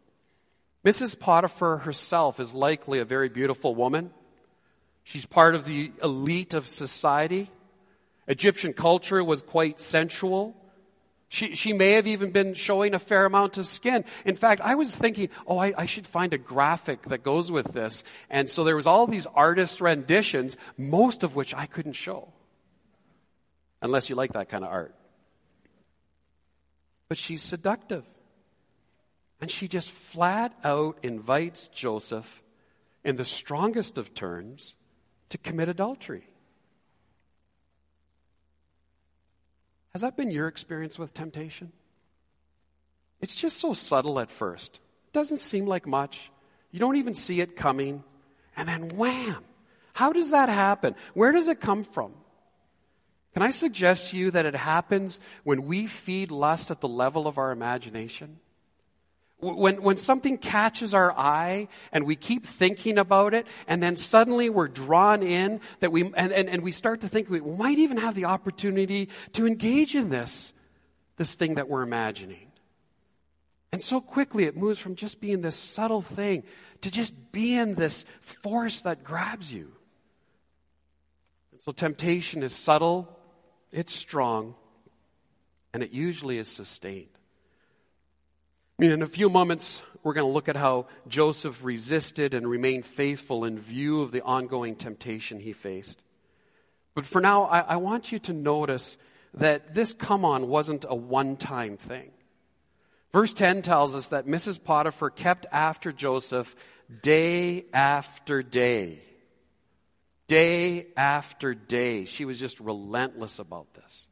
Mrs. 0.84 1.18
Potiphar 1.18 1.78
herself 1.78 2.40
is 2.40 2.54
likely 2.54 3.00
a 3.00 3.04
very 3.04 3.28
beautiful 3.28 3.74
woman. 3.74 4.10
She's 5.04 5.26
part 5.26 5.54
of 5.54 5.64
the 5.64 5.92
elite 6.02 6.54
of 6.54 6.66
society. 6.66 7.50
Egyptian 8.26 8.72
culture 8.72 9.22
was 9.22 9.42
quite 9.42 9.80
sensual. 9.80 10.56
She, 11.28 11.54
she 11.54 11.72
may 11.72 11.92
have 11.92 12.06
even 12.06 12.32
been 12.32 12.54
showing 12.54 12.94
a 12.94 12.98
fair 12.98 13.24
amount 13.24 13.56
of 13.58 13.66
skin. 13.66 14.04
In 14.24 14.36
fact, 14.36 14.60
I 14.62 14.74
was 14.74 14.96
thinking, 14.96 15.28
oh, 15.46 15.58
I, 15.58 15.72
I 15.76 15.86
should 15.86 16.06
find 16.06 16.32
a 16.32 16.38
graphic 16.38 17.02
that 17.02 17.22
goes 17.22 17.52
with 17.52 17.72
this. 17.72 18.02
And 18.30 18.48
so 18.48 18.64
there 18.64 18.74
was 18.74 18.86
all 18.86 19.06
these 19.06 19.26
artist 19.26 19.80
renditions, 19.80 20.56
most 20.76 21.22
of 21.22 21.36
which 21.36 21.54
I 21.54 21.66
couldn't 21.66 21.92
show. 21.92 22.32
Unless 23.82 24.10
you 24.10 24.16
like 24.16 24.32
that 24.32 24.48
kind 24.48 24.64
of 24.64 24.70
art. 24.70 24.94
But 27.08 27.18
she's 27.18 27.42
seductive. 27.42 28.04
And 29.40 29.50
she 29.50 29.68
just 29.68 29.90
flat 29.90 30.52
out 30.64 30.98
invites 31.02 31.68
Joseph, 31.68 32.42
in 33.04 33.16
the 33.16 33.24
strongest 33.24 33.96
of 33.96 34.14
terms, 34.14 34.74
to 35.30 35.38
commit 35.38 35.68
adultery. 35.68 36.26
Has 39.92 40.02
that 40.02 40.16
been 40.16 40.30
your 40.30 40.46
experience 40.46 40.98
with 40.98 41.14
temptation? 41.14 41.72
It's 43.20 43.34
just 43.34 43.58
so 43.58 43.74
subtle 43.74 44.20
at 44.20 44.30
first. 44.30 44.74
It 45.06 45.12
doesn't 45.12 45.38
seem 45.38 45.66
like 45.66 45.86
much. 45.86 46.30
You 46.70 46.78
don't 46.78 46.96
even 46.96 47.14
see 47.14 47.40
it 47.40 47.56
coming. 47.56 48.04
And 48.56 48.68
then 48.68 48.88
wham! 48.90 49.44
How 49.92 50.12
does 50.12 50.30
that 50.30 50.48
happen? 50.48 50.94
Where 51.14 51.32
does 51.32 51.48
it 51.48 51.60
come 51.60 51.84
from? 51.84 52.12
Can 53.34 53.42
I 53.42 53.50
suggest 53.50 54.10
to 54.10 54.18
you 54.18 54.30
that 54.30 54.46
it 54.46 54.54
happens 54.54 55.20
when 55.44 55.66
we 55.66 55.86
feed 55.86 56.30
lust 56.30 56.70
at 56.70 56.80
the 56.80 56.88
level 56.88 57.26
of 57.26 57.38
our 57.38 57.52
imagination? 57.52 58.38
When, 59.40 59.82
when 59.82 59.96
something 59.96 60.38
catches 60.38 60.92
our 60.92 61.12
eye 61.12 61.68
and 61.92 62.04
we 62.04 62.16
keep 62.16 62.46
thinking 62.46 62.98
about 62.98 63.32
it 63.34 63.46
and 63.66 63.82
then 63.82 63.96
suddenly 63.96 64.50
we're 64.50 64.68
drawn 64.68 65.22
in 65.22 65.60
that 65.80 65.90
we, 65.92 66.02
and, 66.02 66.32
and, 66.32 66.48
and 66.48 66.62
we 66.62 66.72
start 66.72 67.00
to 67.00 67.08
think 67.08 67.30
we 67.30 67.40
might 67.40 67.78
even 67.78 67.96
have 67.96 68.14
the 68.14 68.26
opportunity 68.26 69.08
to 69.32 69.46
engage 69.46 69.94
in 69.96 70.10
this, 70.10 70.52
this 71.16 71.34
thing 71.34 71.54
that 71.54 71.68
we're 71.68 71.82
imagining. 71.82 72.50
And 73.72 73.80
so 73.80 74.00
quickly 74.00 74.44
it 74.44 74.56
moves 74.56 74.78
from 74.78 74.94
just 74.94 75.20
being 75.20 75.40
this 75.40 75.56
subtle 75.56 76.02
thing 76.02 76.42
to 76.80 76.90
just 76.90 77.14
being 77.32 77.74
this 77.74 78.04
force 78.20 78.82
that 78.82 79.04
grabs 79.04 79.52
you. 79.52 79.72
And 81.52 81.60
so 81.60 81.72
temptation 81.72 82.42
is 82.42 82.54
subtle, 82.54 83.08
it's 83.70 83.94
strong, 83.94 84.54
and 85.72 85.82
it 85.82 85.92
usually 85.92 86.38
is 86.38 86.48
sustained. 86.48 87.08
In 88.80 89.02
a 89.02 89.06
few 89.06 89.28
moments, 89.28 89.82
we're 90.02 90.14
going 90.14 90.26
to 90.26 90.32
look 90.32 90.48
at 90.48 90.56
how 90.56 90.86
Joseph 91.06 91.62
resisted 91.62 92.32
and 92.32 92.48
remained 92.48 92.86
faithful 92.86 93.44
in 93.44 93.58
view 93.58 94.00
of 94.00 94.10
the 94.10 94.22
ongoing 94.22 94.74
temptation 94.74 95.38
he 95.38 95.52
faced. 95.52 96.00
But 96.94 97.04
for 97.04 97.20
now, 97.20 97.42
I, 97.42 97.60
I 97.60 97.76
want 97.76 98.10
you 98.10 98.18
to 98.20 98.32
notice 98.32 98.96
that 99.34 99.74
this 99.74 99.92
come 99.92 100.24
on 100.24 100.48
wasn't 100.48 100.86
a 100.88 100.94
one 100.94 101.36
time 101.36 101.76
thing. 101.76 102.10
Verse 103.12 103.34
10 103.34 103.60
tells 103.60 103.94
us 103.94 104.08
that 104.08 104.26
Mrs. 104.26 104.62
Potiphar 104.62 105.10
kept 105.10 105.44
after 105.52 105.92
Joseph 105.92 106.56
day 107.02 107.66
after 107.74 108.42
day. 108.42 109.00
Day 110.26 110.86
after 110.96 111.52
day. 111.52 112.06
She 112.06 112.24
was 112.24 112.40
just 112.40 112.60
relentless 112.60 113.40
about 113.40 113.74
this. 113.74 114.06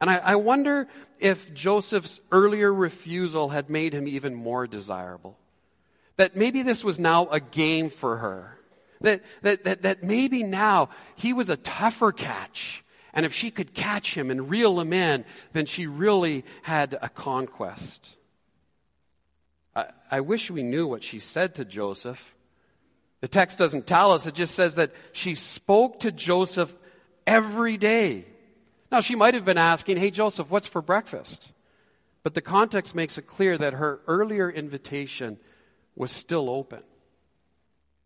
And 0.00 0.10
I, 0.10 0.16
I, 0.16 0.36
wonder 0.36 0.88
if 1.18 1.54
Joseph's 1.54 2.20
earlier 2.30 2.72
refusal 2.72 3.48
had 3.48 3.70
made 3.70 3.94
him 3.94 4.06
even 4.06 4.34
more 4.34 4.66
desirable. 4.66 5.38
That 6.16 6.36
maybe 6.36 6.62
this 6.62 6.84
was 6.84 6.98
now 6.98 7.28
a 7.28 7.40
game 7.40 7.88
for 7.88 8.18
her. 8.18 8.58
That, 9.00 9.22
that, 9.42 9.64
that, 9.64 9.82
that 9.82 10.02
maybe 10.02 10.42
now 10.42 10.90
he 11.14 11.32
was 11.32 11.48
a 11.48 11.56
tougher 11.56 12.12
catch. 12.12 12.84
And 13.14 13.24
if 13.24 13.32
she 13.32 13.50
could 13.50 13.72
catch 13.72 14.14
him 14.14 14.30
and 14.30 14.50
reel 14.50 14.78
him 14.78 14.92
in, 14.92 15.24
then 15.54 15.64
she 15.64 15.86
really 15.86 16.44
had 16.62 16.98
a 17.00 17.08
conquest. 17.08 18.16
I, 19.74 19.86
I 20.10 20.20
wish 20.20 20.50
we 20.50 20.62
knew 20.62 20.86
what 20.86 21.04
she 21.04 21.18
said 21.18 21.54
to 21.54 21.64
Joseph. 21.64 22.34
The 23.22 23.28
text 23.28 23.56
doesn't 23.56 23.86
tell 23.86 24.12
us, 24.12 24.26
it 24.26 24.34
just 24.34 24.54
says 24.54 24.74
that 24.74 24.92
she 25.12 25.34
spoke 25.34 26.00
to 26.00 26.12
Joseph 26.12 26.74
every 27.26 27.78
day. 27.78 28.26
Now, 28.90 29.00
she 29.00 29.16
might 29.16 29.34
have 29.34 29.44
been 29.44 29.58
asking, 29.58 29.96
Hey, 29.96 30.10
Joseph, 30.10 30.50
what's 30.50 30.66
for 30.66 30.82
breakfast? 30.82 31.52
But 32.22 32.34
the 32.34 32.40
context 32.40 32.94
makes 32.94 33.18
it 33.18 33.26
clear 33.26 33.56
that 33.58 33.74
her 33.74 34.00
earlier 34.06 34.50
invitation 34.50 35.38
was 35.94 36.10
still 36.10 36.50
open. 36.50 36.82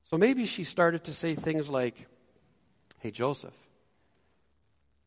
So 0.04 0.18
maybe 0.18 0.44
she 0.44 0.64
started 0.64 1.04
to 1.04 1.14
say 1.14 1.34
things 1.34 1.70
like, 1.70 2.06
Hey, 2.98 3.10
Joseph, 3.10 3.54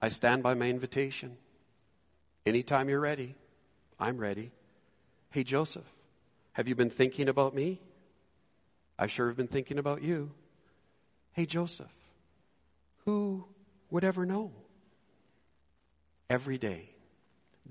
I 0.01 0.09
stand 0.09 0.43
by 0.43 0.53
my 0.53 0.67
invitation. 0.67 1.37
Anytime 2.45 2.89
you're 2.89 2.99
ready, 2.99 3.35
I'm 3.99 4.17
ready. 4.17 4.51
Hey, 5.29 5.43
Joseph, 5.43 5.85
have 6.53 6.67
you 6.67 6.75
been 6.75 6.89
thinking 6.89 7.29
about 7.29 7.55
me? 7.55 7.79
I 8.97 9.07
sure 9.07 9.27
have 9.27 9.37
been 9.37 9.47
thinking 9.47 9.79
about 9.79 10.01
you. 10.01 10.31
Hey, 11.31 11.45
Joseph, 11.45 11.93
who 13.05 13.45
would 13.89 14.03
ever 14.03 14.25
know? 14.25 14.51
Every 16.33 16.57
day, 16.57 16.89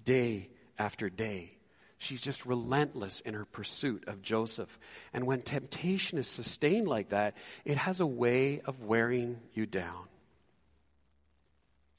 day 0.04 0.48
after 0.78 1.10
day, 1.10 1.50
she's 1.98 2.22
just 2.22 2.46
relentless 2.46 3.18
in 3.18 3.34
her 3.34 3.44
pursuit 3.44 4.04
of 4.06 4.22
Joseph. 4.22 4.78
And 5.12 5.26
when 5.26 5.42
temptation 5.42 6.16
is 6.16 6.28
sustained 6.28 6.86
like 6.86 7.08
that, 7.08 7.36
it 7.64 7.76
has 7.76 7.98
a 7.98 8.06
way 8.06 8.60
of 8.60 8.84
wearing 8.84 9.40
you 9.52 9.66
down. 9.66 10.04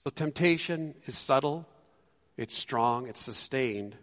So, 0.05 0.09
temptation 0.09 0.95
is 1.05 1.17
subtle, 1.17 1.67
it's 2.37 2.57
strong, 2.57 3.09
it's 3.09 3.21
sustained, 3.21 3.97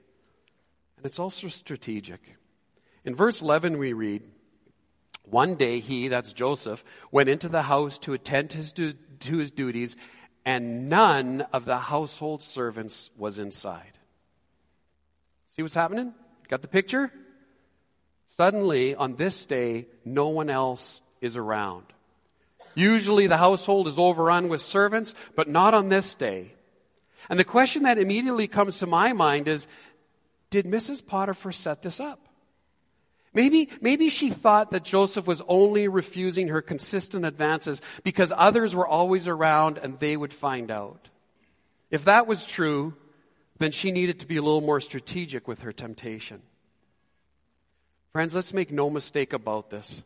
and 0.98 1.06
it's 1.06 1.18
also 1.18 1.48
strategic. 1.48 2.20
In 3.06 3.14
verse 3.14 3.40
11, 3.40 3.78
we 3.78 3.94
read, 3.94 4.22
One 5.24 5.54
day 5.54 5.80
he, 5.80 6.08
that's 6.08 6.34
Joseph, 6.34 6.84
went 7.10 7.30
into 7.30 7.48
the 7.48 7.62
house 7.62 7.96
to 8.00 8.12
attend 8.12 8.52
his 8.52 8.74
to 8.74 8.94
his 9.20 9.50
duties, 9.50 9.96
and 10.44 10.88
none 10.88 11.42
of 11.52 11.64
the 11.64 11.78
household 11.78 12.42
servants 12.42 13.10
was 13.16 13.38
inside. 13.38 13.98
See 15.48 15.62
what's 15.62 15.74
happening? 15.74 16.14
Got 16.48 16.62
the 16.62 16.68
picture? 16.68 17.12
Suddenly, 18.36 18.94
on 18.94 19.16
this 19.16 19.44
day, 19.46 19.86
no 20.04 20.28
one 20.28 20.48
else 20.48 21.00
is 21.20 21.36
around. 21.36 21.84
Usually 22.74 23.26
the 23.26 23.36
household 23.36 23.88
is 23.88 23.98
overrun 23.98 24.48
with 24.48 24.62
servants, 24.62 25.14
but 25.34 25.48
not 25.48 25.74
on 25.74 25.88
this 25.88 26.14
day. 26.14 26.54
And 27.28 27.38
the 27.38 27.44
question 27.44 27.82
that 27.82 27.98
immediately 27.98 28.48
comes 28.48 28.78
to 28.78 28.86
my 28.86 29.12
mind 29.12 29.48
is 29.48 29.66
Did 30.48 30.66
Mrs. 30.66 31.04
Potiphar 31.04 31.52
set 31.52 31.82
this 31.82 32.00
up? 32.00 32.29
Maybe, 33.32 33.68
maybe 33.80 34.08
she 34.08 34.30
thought 34.30 34.72
that 34.72 34.82
Joseph 34.82 35.26
was 35.26 35.40
only 35.46 35.86
refusing 35.86 36.48
her 36.48 36.60
consistent 36.60 37.24
advances 37.24 37.80
because 38.02 38.32
others 38.36 38.74
were 38.74 38.86
always 38.86 39.28
around 39.28 39.78
and 39.78 39.98
they 39.98 40.16
would 40.16 40.34
find 40.34 40.70
out. 40.70 41.08
If 41.90 42.06
that 42.06 42.26
was 42.26 42.44
true, 42.44 42.94
then 43.58 43.70
she 43.70 43.92
needed 43.92 44.20
to 44.20 44.26
be 44.26 44.36
a 44.36 44.42
little 44.42 44.60
more 44.60 44.80
strategic 44.80 45.46
with 45.46 45.62
her 45.62 45.72
temptation. 45.72 46.42
Friends, 48.12 48.34
let's 48.34 48.52
make 48.52 48.72
no 48.72 48.90
mistake 48.90 49.32
about 49.32 49.70
this. 49.70 50.02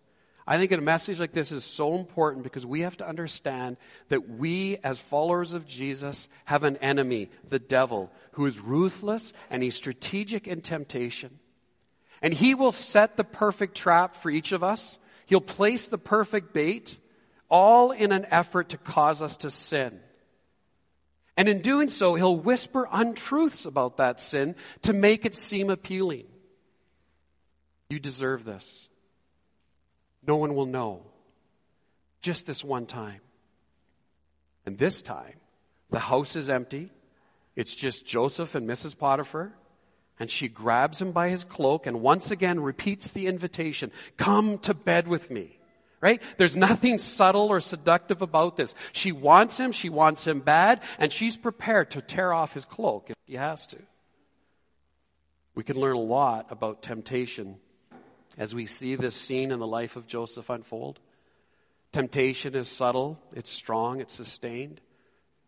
I 0.47 0.59
think 0.59 0.73
a 0.73 0.77
message 0.77 1.19
like 1.19 1.33
this 1.33 1.53
is 1.53 1.65
so 1.65 1.95
important 1.95 2.43
because 2.43 2.67
we 2.67 2.83
have 2.83 2.99
to 2.99 3.09
understand 3.09 3.79
that 4.09 4.29
we, 4.29 4.77
as 4.85 4.99
followers 4.99 5.55
of 5.55 5.67
Jesus, 5.67 6.29
have 6.45 6.65
an 6.65 6.77
enemy, 6.79 7.31
the 7.49 7.59
devil, 7.59 8.13
who 8.33 8.45
is 8.45 8.61
ruthless 8.61 9.33
and 9.49 9.63
he's 9.63 9.75
strategic 9.75 10.47
in 10.47 10.61
temptation. 10.61 11.39
And 12.25 12.33
He 12.33 12.55
will 12.55 12.73
set 12.73 13.19
the 13.19 13.23
perfect 13.23 13.77
trap 13.77 14.17
for 14.17 14.31
each 14.31 14.53
of 14.53 14.65
us. 14.65 14.97
He'll 15.27 15.43
place 15.43 15.89
the 15.89 15.99
perfect 15.99 16.55
bait, 16.55 16.99
all 17.51 17.91
in 17.91 18.13
an 18.13 18.27
effort 18.31 18.71
to 18.71 18.79
cause 18.79 19.21
us 19.21 19.37
to 19.39 19.51
sin. 19.51 20.01
And 21.37 21.51
in 21.51 21.61
doing 21.61 21.91
so, 21.91 22.15
He'll 22.15 22.35
whisper 22.35 22.89
untruths 22.91 23.67
about 23.67 23.99
that 23.99 24.21
sin 24.21 24.57
to 24.83 24.95
make 24.95 25.27
it 25.27 25.35
seem 25.35 25.69
appealing. 25.69 26.25
You 27.91 27.99
deserve 27.99 28.43
this. 28.43 28.89
No 30.27 30.37
one 30.37 30.55
will 30.55 30.65
know. 30.65 31.03
Just 32.23 32.47
this 32.47 32.65
one 32.65 32.87
time. 32.87 33.21
And 34.65 34.79
this 34.79 35.03
time, 35.03 35.35
the 35.91 35.99
house 35.99 36.37
is 36.37 36.49
empty. 36.49 36.91
It's 37.55 37.75
just 37.75 38.07
Joseph 38.07 38.55
and 38.55 38.67
Mrs. 38.67 38.97
Potiphar. 38.97 39.53
And 40.21 40.31
she 40.31 40.49
grabs 40.49 41.01
him 41.01 41.13
by 41.13 41.29
his 41.29 41.45
cloak 41.45 41.87
and 41.87 42.01
once 42.01 42.31
again 42.31 42.61
repeats 42.61 43.11
the 43.11 43.27
invitation 43.27 43.91
Come 44.17 44.59
to 44.59 44.75
bed 44.75 45.09
with 45.09 45.31
me. 45.31 45.59
Right? 46.01 46.23
There's 46.37 46.55
nothing 46.55 46.99
subtle 46.99 47.49
or 47.49 47.61
seductive 47.61 48.21
about 48.21 48.57
this. 48.57 48.75
She 48.93 49.11
wants 49.11 49.59
him, 49.59 49.73
she 49.73 49.89
wants 49.89 50.27
him 50.27 50.41
bad, 50.41 50.83
and 50.99 51.11
she's 51.11 51.35
prepared 51.35 51.93
to 51.93 52.03
tear 52.03 52.31
off 52.31 52.53
his 52.53 52.67
cloak 52.67 53.09
if 53.09 53.17
he 53.25 53.37
has 53.37 53.67
to. 53.69 53.79
We 55.55 55.65
can 55.65 55.81
learn 55.81 55.97
a 55.97 56.01
lot 56.01 56.51
about 56.51 56.83
temptation 56.83 57.57
as 58.37 58.55
we 58.55 58.67
see 58.67 58.97
this 58.97 59.17
scene 59.17 59.51
in 59.51 59.61
the 59.61 59.67
life 59.67 59.97
of 59.97 60.07
Joseph 60.07 60.51
unfold. 60.51 61.01
Temptation 61.93 62.55
is 62.55 62.69
subtle, 62.69 63.19
it's 63.33 63.51
strong, 63.51 64.01
it's 64.01 64.15
sustained, 64.15 64.81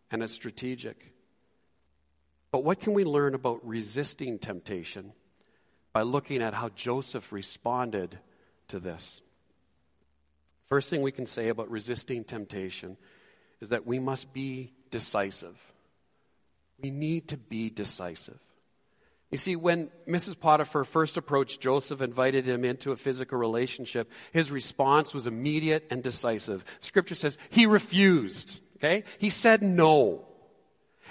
and 0.09 0.23
it's 0.23 0.33
strategic. 0.33 1.13
But 2.51 2.63
what 2.63 2.79
can 2.79 2.93
we 2.93 3.03
learn 3.03 3.35
about 3.35 3.65
resisting 3.67 4.39
temptation 4.39 5.13
by 5.93 6.03
looking 6.03 6.41
at 6.41 6.53
how 6.53 6.69
Joseph 6.69 7.31
responded 7.31 8.17
to 8.69 8.79
this? 8.79 9.21
First 10.67 10.89
thing 10.89 11.01
we 11.01 11.11
can 11.11 11.25
say 11.25 11.49
about 11.49 11.69
resisting 11.69 12.23
temptation 12.23 12.97
is 13.61 13.69
that 13.69 13.85
we 13.85 13.99
must 13.99 14.33
be 14.33 14.73
decisive. 14.91 15.57
We 16.81 16.91
need 16.91 17.29
to 17.29 17.37
be 17.37 17.69
decisive. 17.69 18.39
You 19.31 19.37
see, 19.37 19.55
when 19.57 19.89
Mrs. 20.07 20.39
Potiphar 20.39 20.85
first 20.85 21.17
approached 21.17 21.59
Joseph, 21.59 21.99
and 21.99 22.11
invited 22.11 22.45
him 22.47 22.63
into 22.63 22.91
a 22.91 22.95
physical 22.95 23.37
relationship, 23.37 24.09
his 24.31 24.51
response 24.51 25.13
was 25.13 25.27
immediate 25.27 25.87
and 25.89 26.01
decisive. 26.01 26.63
Scripture 26.79 27.15
says 27.15 27.37
he 27.49 27.65
refused. 27.65 28.59
Okay? 28.77 29.03
He 29.17 29.29
said 29.29 29.61
no. 29.61 30.25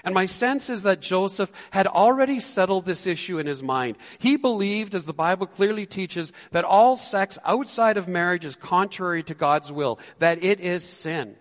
And 0.07 0.15
my 0.15 0.27
sense 0.27 0.71
is 0.71 0.85
that 0.85 1.01
Joseph 1.01 1.51
had 1.73 1.89
already 1.89 2.39
settled 2.39 2.85
this 2.87 3.09
issue 3.09 3.41
in 3.41 3.47
his 3.47 3.61
mind. 3.61 3.99
He 4.19 4.37
believed, 4.37 4.95
as 4.95 5.05
the 5.05 5.13
Bible 5.13 5.49
clearly 5.49 5.85
teaches, 5.85 6.33
that 6.53 6.65
all 6.65 6.97
sex 6.97 7.41
outside 7.45 7.97
of 7.97 8.07
marriage 8.07 8.45
is 8.45 8.55
contrary 8.55 9.25
to 9.25 9.35
God's 9.35 9.73
will, 9.73 9.99
that 10.21 10.45
it 10.45 10.61
is 10.61 10.85
sin. 10.85 11.35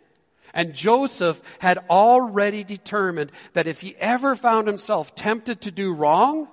And 0.52 0.74
Joseph 0.74 1.40
had 1.60 1.78
already 1.92 2.64
determined 2.64 3.32
that 3.54 3.68
if 3.68 3.82
he 3.82 3.96
ever 3.98 4.36
found 4.36 4.66
himself 4.66 5.14
tempted 5.14 5.62
to 5.62 5.72
do 5.72 5.94
wrong, 5.94 6.48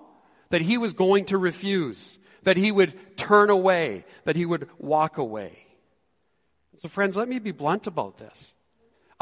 that 0.51 0.61
he 0.61 0.77
was 0.77 0.93
going 0.93 1.25
to 1.27 1.39
refuse, 1.39 2.19
that 2.43 2.59
he 2.59 2.71
would 2.71 3.17
turn 3.17 3.49
away, 3.49 4.05
that 4.25 4.37
he 4.37 4.45
would 4.45 4.69
walk 4.79 5.17
away. 5.17 5.67
So 6.77 6.89
friends, 6.89 7.17
let 7.17 7.29
me 7.29 7.39
be 7.39 7.53
blunt 7.53 7.87
about 7.87 8.19
this 8.19 8.52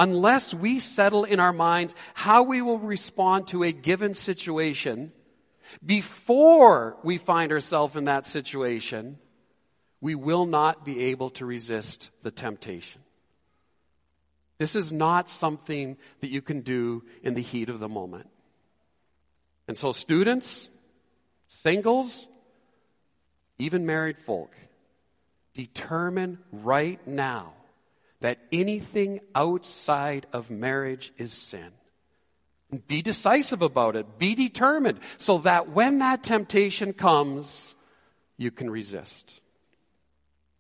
unless 0.01 0.55
we 0.55 0.79
settle 0.79 1.25
in 1.25 1.39
our 1.39 1.53
minds 1.53 1.95
how 2.15 2.43
we 2.43 2.63
will 2.63 2.79
respond 2.79 3.47
to 3.47 3.63
a 3.63 3.71
given 3.71 4.15
situation 4.15 5.13
before 5.85 6.97
we 7.05 7.19
find 7.19 7.53
ourselves 7.53 7.95
in 7.95 8.07
that 8.07 8.27
situation, 8.27 9.19
we 10.01 10.15
will 10.15 10.47
not 10.47 10.87
be 10.87 11.05
able 11.05 11.29
to 11.31 11.45
resist 11.45 12.11
the 12.23 12.31
temptation. 12.31 13.03
This 14.57 14.75
is 14.75 14.91
not 14.91 15.29
something 15.29 15.99
that 16.21 16.31
you 16.31 16.41
can 16.41 16.63
do 16.63 17.05
in 17.23 17.35
the 17.35 17.43
heat 17.43 17.69
of 17.69 17.79
the 17.79 17.89
moment. 17.89 18.29
And 19.69 19.77
so, 19.77 19.93
students, 19.93 20.71
singles, 21.47 22.27
even 23.59 23.85
married 23.85 24.19
folk, 24.19 24.53
determine 25.53 26.39
right 26.51 27.07
now 27.07 27.53
that 28.21 28.39
anything 28.53 29.21
outside 29.35 30.27
of 30.33 30.51
marriage 30.51 31.13
is 31.19 31.33
sin. 31.33 31.71
Be 32.87 33.03
decisive 33.03 33.63
about 33.63 33.97
it. 33.97 34.19
Be 34.19 34.35
determined 34.35 35.01
so 35.17 35.39
that 35.39 35.71
when 35.71 35.99
that 35.99 36.23
temptation 36.23 36.93
comes, 36.93 37.75
you 38.37 38.51
can 38.51 38.71
resist. 38.71 39.41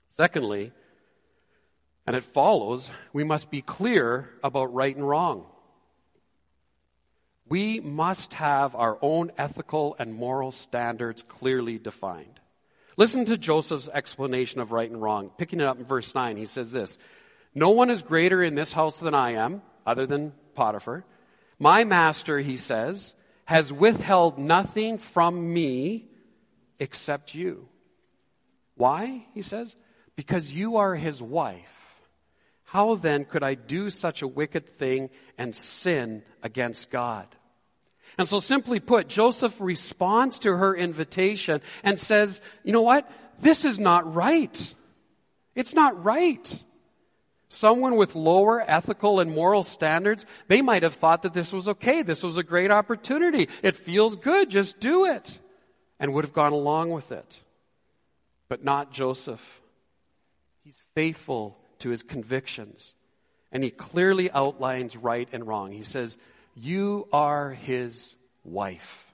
Secondly, 0.08 0.72
and 2.06 2.16
it 2.16 2.24
follows, 2.24 2.90
we 3.12 3.22
must 3.22 3.50
be 3.50 3.62
clear 3.62 4.28
about 4.42 4.74
right 4.74 4.94
and 4.94 5.08
wrong. 5.08 5.46
We 7.48 7.80
must 7.80 8.34
have 8.34 8.74
our 8.74 8.98
own 9.02 9.32
ethical 9.38 9.96
and 9.98 10.14
moral 10.14 10.52
standards 10.52 11.22
clearly 11.22 11.78
defined. 11.78 12.40
Listen 12.96 13.24
to 13.26 13.38
Joseph's 13.38 13.88
explanation 13.88 14.60
of 14.60 14.72
right 14.72 14.90
and 14.90 15.00
wrong. 15.00 15.30
Picking 15.38 15.60
it 15.60 15.66
up 15.66 15.78
in 15.78 15.84
verse 15.84 16.14
9, 16.14 16.36
he 16.36 16.46
says 16.46 16.72
this 16.72 16.98
No 17.54 17.70
one 17.70 17.90
is 17.90 18.02
greater 18.02 18.42
in 18.42 18.54
this 18.54 18.72
house 18.72 19.00
than 19.00 19.14
I 19.14 19.32
am, 19.32 19.62
other 19.86 20.06
than 20.06 20.32
Potiphar. 20.54 21.04
My 21.58 21.84
master, 21.84 22.38
he 22.38 22.56
says, 22.56 23.14
has 23.44 23.72
withheld 23.72 24.38
nothing 24.38 24.98
from 24.98 25.52
me 25.52 26.08
except 26.78 27.34
you. 27.34 27.68
Why? 28.76 29.26
He 29.34 29.42
says, 29.42 29.76
because 30.16 30.52
you 30.52 30.76
are 30.76 30.94
his 30.94 31.20
wife. 31.20 31.66
How 32.64 32.94
then 32.94 33.24
could 33.24 33.42
I 33.42 33.54
do 33.54 33.90
such 33.90 34.22
a 34.22 34.28
wicked 34.28 34.78
thing 34.78 35.10
and 35.36 35.54
sin 35.54 36.22
against 36.42 36.90
God? 36.90 37.26
And 38.16 38.28
so 38.28 38.38
simply 38.38 38.80
put, 38.80 39.08
Joseph 39.08 39.56
responds 39.60 40.38
to 40.40 40.56
her 40.56 40.76
invitation 40.76 41.62
and 41.82 41.98
says, 41.98 42.40
you 42.62 42.72
know 42.72 42.82
what? 42.82 43.10
This 43.40 43.64
is 43.64 43.80
not 43.80 44.14
right. 44.14 44.74
It's 45.54 45.74
not 45.74 46.04
right. 46.04 46.64
Someone 47.52 47.96
with 47.96 48.14
lower 48.14 48.62
ethical 48.66 49.18
and 49.18 49.34
moral 49.34 49.64
standards, 49.64 50.24
they 50.46 50.62
might 50.62 50.84
have 50.84 50.94
thought 50.94 51.22
that 51.22 51.34
this 51.34 51.52
was 51.52 51.68
okay. 51.68 52.02
This 52.02 52.22
was 52.22 52.36
a 52.36 52.44
great 52.44 52.70
opportunity. 52.70 53.48
It 53.64 53.74
feels 53.74 54.14
good. 54.14 54.48
Just 54.48 54.78
do 54.78 55.04
it. 55.04 55.36
And 55.98 56.14
would 56.14 56.24
have 56.24 56.32
gone 56.32 56.52
along 56.52 56.90
with 56.90 57.10
it. 57.10 57.40
But 58.48 58.62
not 58.62 58.92
Joseph. 58.92 59.42
He's 60.62 60.80
faithful 60.94 61.58
to 61.80 61.90
his 61.90 62.04
convictions. 62.04 62.94
And 63.50 63.64
he 63.64 63.70
clearly 63.70 64.30
outlines 64.30 64.96
right 64.96 65.28
and 65.32 65.44
wrong. 65.44 65.72
He 65.72 65.82
says, 65.82 66.18
You 66.54 67.08
are 67.12 67.50
his 67.50 68.14
wife. 68.44 69.12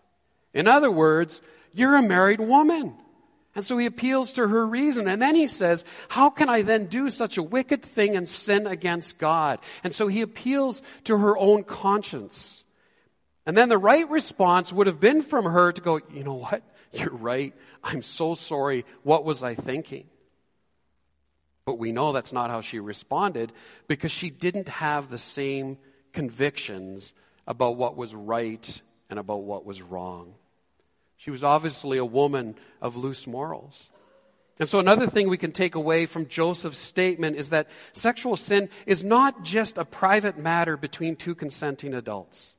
In 0.53 0.69
other 0.69 0.91
words, 0.91 1.41
you're 1.73 1.97
a 1.97 2.03
married 2.03 2.41
woman. 2.41 2.97
And 3.57 3.65
so 3.65 3.79
he 3.79 3.87
appeals 3.87 4.35
to 4.35 4.47
her 4.47 4.67
reason. 4.67 5.09
And 5.09 5.21
then 5.21 5.35
he 5.35 5.47
says, 5.47 5.85
How 6.09 6.29
can 6.29 6.51
I 6.51 6.61
then 6.61 6.87
do 6.87 7.09
such 7.09 7.39
a 7.39 7.43
wicked 7.43 7.83
thing 7.83 8.15
and 8.15 8.29
sin 8.29 8.67
against 8.67 9.17
God? 9.19 9.61
And 9.83 9.95
so 9.95 10.09
he 10.09 10.21
appeals 10.21 10.83
to 11.05 11.17
her 11.17 11.37
own 11.39 11.65
conscience. 11.65 12.65
And 13.47 13.57
then 13.57 13.71
the 13.71 13.79
right 13.79 14.09
response 14.11 14.75
would 14.75 14.87
have 14.87 15.01
been 15.01 15.23
from 15.23 15.47
her 15.47 15.73
to 15.73 15.81
go, 15.81 16.01
You 16.13 16.23
know 16.23 16.35
what? 16.35 16.63
You're 16.93 17.11
right. 17.11 17.55
I'm 17.83 18.03
so 18.03 18.35
sorry. 18.35 18.85
What 19.03 19.25
was 19.25 19.43
I 19.43 19.55
thinking? 19.55 20.07
But 21.65 21.79
we 21.79 21.93
know 21.93 22.13
that's 22.13 22.35
not 22.35 22.51
how 22.51 22.61
she 22.61 22.79
responded 22.79 23.53
because 23.89 24.13
she 24.13 24.29
didn't 24.29 24.69
have 24.69 25.09
the 25.09 25.19
same 25.19 25.79
convictions 26.13 27.15
about 27.47 27.77
what 27.77 27.97
was 27.97 28.15
right 28.15 28.83
and 29.09 29.19
about 29.19 29.43
what 29.43 29.65
was 29.65 29.81
wrong. 29.81 30.35
She 31.27 31.33
was 31.33 31.43
obviously 31.43 31.99
a 31.99 32.05
woman 32.05 32.55
of 32.81 32.95
loose 32.95 33.27
morals. 33.27 33.91
And 34.61 34.69
so 34.69 34.79
another 34.79 35.09
thing 35.09 35.29
we 35.29 35.37
can 35.37 35.51
take 35.51 35.75
away 35.75 36.07
from 36.07 36.29
Joseph's 36.29 36.79
statement 36.79 37.37
is 37.37 37.51
that 37.51 37.67
sexual 37.93 38.37
sin 38.37 38.69
is 38.87 39.03
not 39.03 39.43
just 39.43 39.77
a 39.77 39.85
private 39.85 40.39
matter 40.39 40.77
between 40.77 41.17
two 41.17 41.35
consenting 41.35 41.95
adults. 41.95 42.55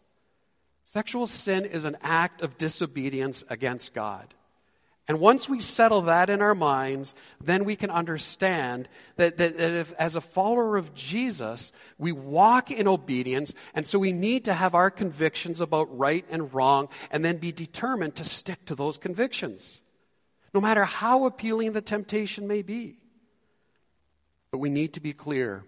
Sexual 0.84 1.27
sin 1.27 1.63
is 1.63 1.86
an 1.86 1.95
act 2.01 2.41
of 2.41 2.58
disobedience 2.58 3.41
against 3.47 3.93
God. 3.93 4.34
And 5.08 5.22
once 5.22 5.48
we 5.48 5.62
settle 5.62 6.02
that 6.04 6.30
in 6.30 6.41
our 6.41 6.56
minds, 6.56 7.15
then 7.41 7.63
we 7.63 7.78
can 7.78 7.89
understand 7.89 8.89
that, 9.15 9.38
that, 9.38 9.58
that, 9.58 9.72
if, 9.72 9.93
as 9.93 10.15
a 10.15 10.22
follower 10.22 10.76
of 10.76 10.93
Jesus, 10.93 11.72
we 11.98 12.12
walk 12.12 12.72
in 12.72 12.89
obedience, 12.89 13.54
and 13.74 13.88
so 13.88 14.00
we 14.00 14.12
need 14.12 14.46
to 14.46 14.54
have 14.54 14.76
our 14.76 14.91
convictions 14.91 15.62
about 15.62 15.98
right 15.98 16.26
and 16.30 16.54
wrong, 16.54 16.89
and 17.10 17.24
then 17.24 17.38
be 17.38 17.54
determined 17.54 18.15
to 18.15 18.26
stick 18.26 18.65
to 18.65 18.76
those 18.76 18.98
convictions, 18.98 19.80
no 20.54 20.60
matter 20.60 20.84
how 20.84 21.26
appealing 21.26 21.72
the 21.72 21.82
temptation 21.82 22.46
may 22.46 22.62
be. 22.62 22.98
But 24.52 24.58
we 24.58 24.70
need 24.70 24.93
to 24.93 25.00
be 25.00 25.13
clear 25.13 25.63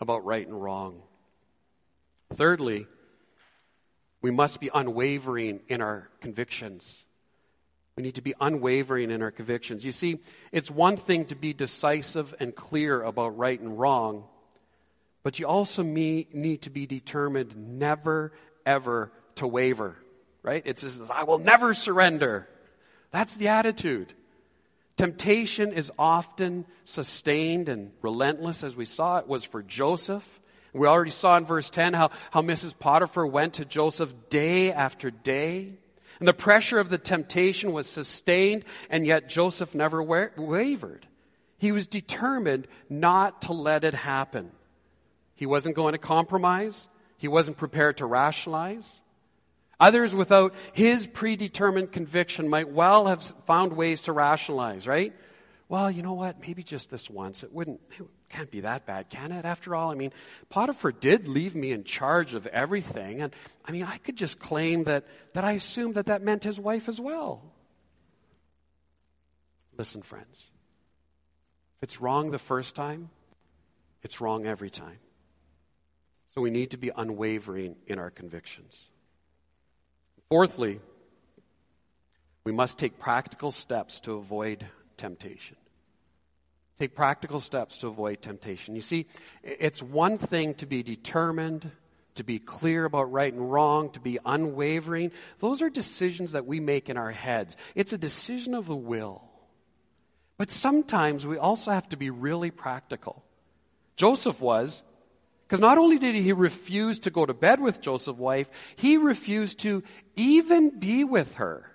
about 0.00 0.26
right 0.26 0.46
and 0.46 0.62
wrong. 0.62 1.00
Thirdly, 2.34 2.86
we 4.20 4.30
must 4.30 4.60
be 4.60 4.68
unwavering 4.74 5.60
in 5.68 5.80
our 5.80 6.10
convictions. 6.20 7.05
We 7.96 8.02
need 8.02 8.16
to 8.16 8.22
be 8.22 8.34
unwavering 8.38 9.10
in 9.10 9.22
our 9.22 9.30
convictions. 9.30 9.84
You 9.84 9.92
see, 9.92 10.18
it's 10.52 10.70
one 10.70 10.98
thing 10.98 11.24
to 11.26 11.34
be 11.34 11.54
decisive 11.54 12.34
and 12.38 12.54
clear 12.54 13.02
about 13.02 13.38
right 13.38 13.58
and 13.58 13.78
wrong, 13.78 14.24
but 15.22 15.38
you 15.38 15.46
also 15.46 15.82
need 15.82 16.62
to 16.62 16.70
be 16.70 16.86
determined 16.86 17.56
never, 17.56 18.32
ever 18.66 19.10
to 19.36 19.46
waver, 19.46 19.96
right? 20.42 20.62
It 20.66 20.78
says, 20.78 21.00
I 21.10 21.24
will 21.24 21.38
never 21.38 21.72
surrender. 21.72 22.46
That's 23.12 23.34
the 23.34 23.48
attitude. 23.48 24.12
Temptation 24.98 25.72
is 25.72 25.90
often 25.98 26.66
sustained 26.84 27.70
and 27.70 27.92
relentless, 28.02 28.62
as 28.62 28.76
we 28.76 28.84
saw 28.84 29.18
it 29.18 29.26
was 29.26 29.42
for 29.42 29.62
Joseph. 29.62 30.40
We 30.74 30.86
already 30.86 31.10
saw 31.10 31.38
in 31.38 31.46
verse 31.46 31.70
10 31.70 31.94
how, 31.94 32.10
how 32.30 32.42
Mrs. 32.42 32.78
Potiphar 32.78 33.26
went 33.26 33.54
to 33.54 33.64
Joseph 33.64 34.14
day 34.28 34.70
after 34.70 35.10
day. 35.10 35.72
And 36.18 36.28
the 36.28 36.34
pressure 36.34 36.78
of 36.78 36.88
the 36.88 36.98
temptation 36.98 37.72
was 37.72 37.86
sustained, 37.86 38.64
and 38.88 39.06
yet 39.06 39.28
Joseph 39.28 39.74
never 39.74 40.02
wa- 40.02 40.28
wavered. 40.36 41.06
He 41.58 41.72
was 41.72 41.86
determined 41.86 42.68
not 42.88 43.42
to 43.42 43.52
let 43.52 43.84
it 43.84 43.94
happen. 43.94 44.50
He 45.34 45.46
wasn't 45.46 45.76
going 45.76 45.92
to 45.92 45.98
compromise. 45.98 46.88
He 47.18 47.28
wasn't 47.28 47.56
prepared 47.56 47.98
to 47.98 48.06
rationalize. 48.06 49.00
Others 49.78 50.14
without 50.14 50.54
his 50.72 51.06
predetermined 51.06 51.92
conviction 51.92 52.48
might 52.48 52.70
well 52.70 53.06
have 53.06 53.22
found 53.44 53.74
ways 53.74 54.02
to 54.02 54.12
rationalize, 54.12 54.86
right? 54.86 55.14
Well, 55.68 55.90
you 55.90 56.02
know 56.02 56.14
what? 56.14 56.40
Maybe 56.40 56.62
just 56.62 56.90
this 56.90 57.10
once. 57.10 57.42
It 57.42 57.52
wouldn't, 57.52 57.80
can't 58.28 58.50
be 58.50 58.60
that 58.60 58.86
bad, 58.86 59.08
can 59.08 59.32
it? 59.32 59.44
After 59.44 59.74
all, 59.74 59.90
I 59.90 59.94
mean, 59.94 60.12
Potiphar 60.48 60.92
did 60.92 61.28
leave 61.28 61.54
me 61.54 61.72
in 61.72 61.84
charge 61.84 62.34
of 62.34 62.46
everything. 62.48 63.20
And 63.22 63.34
I 63.64 63.72
mean, 63.72 63.84
I 63.84 63.98
could 63.98 64.16
just 64.16 64.38
claim 64.38 64.84
that, 64.84 65.04
that 65.34 65.44
I 65.44 65.52
assumed 65.52 65.94
that 65.94 66.06
that 66.06 66.22
meant 66.22 66.44
his 66.44 66.58
wife 66.58 66.88
as 66.88 67.00
well. 67.00 67.42
Listen, 69.78 70.02
friends. 70.02 70.50
If 71.78 71.84
it's 71.84 72.00
wrong 72.00 72.30
the 72.30 72.38
first 72.38 72.74
time, 72.74 73.10
it's 74.02 74.20
wrong 74.20 74.46
every 74.46 74.70
time. 74.70 74.98
So 76.28 76.40
we 76.40 76.50
need 76.50 76.72
to 76.72 76.78
be 76.78 76.90
unwavering 76.94 77.76
in 77.86 77.98
our 77.98 78.10
convictions. 78.10 78.88
Fourthly, 80.28 80.80
we 82.44 82.52
must 82.52 82.78
take 82.78 82.98
practical 82.98 83.52
steps 83.52 84.00
to 84.00 84.14
avoid 84.14 84.66
temptation. 84.96 85.56
Take 86.78 86.94
practical 86.94 87.40
steps 87.40 87.78
to 87.78 87.88
avoid 87.88 88.20
temptation. 88.20 88.74
You 88.74 88.82
see, 88.82 89.06
it's 89.42 89.82
one 89.82 90.18
thing 90.18 90.54
to 90.54 90.66
be 90.66 90.82
determined, 90.82 91.70
to 92.16 92.24
be 92.24 92.38
clear 92.38 92.84
about 92.84 93.10
right 93.12 93.32
and 93.32 93.50
wrong, 93.50 93.90
to 93.92 94.00
be 94.00 94.18
unwavering. 94.26 95.12
Those 95.38 95.62
are 95.62 95.70
decisions 95.70 96.32
that 96.32 96.46
we 96.46 96.60
make 96.60 96.90
in 96.90 96.98
our 96.98 97.12
heads. 97.12 97.56
It's 97.74 97.94
a 97.94 97.98
decision 97.98 98.54
of 98.54 98.66
the 98.66 98.76
will. 98.76 99.22
But 100.36 100.50
sometimes 100.50 101.24
we 101.24 101.38
also 101.38 101.70
have 101.70 101.88
to 101.90 101.96
be 101.96 102.10
really 102.10 102.50
practical. 102.50 103.24
Joseph 103.96 104.38
was, 104.38 104.82
because 105.46 105.60
not 105.60 105.78
only 105.78 105.98
did 105.98 106.14
he 106.14 106.32
refuse 106.34 106.98
to 107.00 107.10
go 107.10 107.24
to 107.24 107.32
bed 107.32 107.58
with 107.58 107.80
Joseph's 107.80 108.18
wife, 108.18 108.50
he 108.76 108.98
refused 108.98 109.60
to 109.60 109.82
even 110.14 110.78
be 110.78 111.04
with 111.04 111.36
her. 111.36 111.70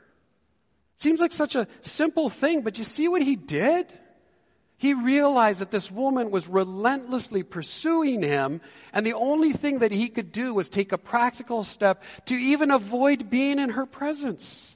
Seems 0.98 1.20
like 1.20 1.32
such 1.32 1.56
a 1.56 1.68
simple 1.82 2.30
thing, 2.30 2.62
but 2.62 2.78
you 2.78 2.84
see 2.84 3.08
what 3.08 3.24
he 3.24 3.36
did? 3.36 3.92
He 4.82 4.96
realized 4.96 5.62
that 5.62 5.70
this 5.70 5.92
woman 5.92 6.32
was 6.32 6.48
relentlessly 6.48 7.44
pursuing 7.44 8.24
him, 8.24 8.62
and 8.92 9.06
the 9.06 9.14
only 9.14 9.54
thing 9.54 9.78
that 9.78 9.92
he 9.92 10.10
could 10.10 10.32
do 10.32 10.56
was 10.56 10.70
take 10.70 10.92
a 10.92 10.98
practical 10.98 11.64
step 11.64 12.02
to 12.26 12.34
even 12.34 12.72
avoid 12.72 13.30
being 13.30 13.60
in 13.60 13.70
her 13.70 13.86
presence. 13.86 14.76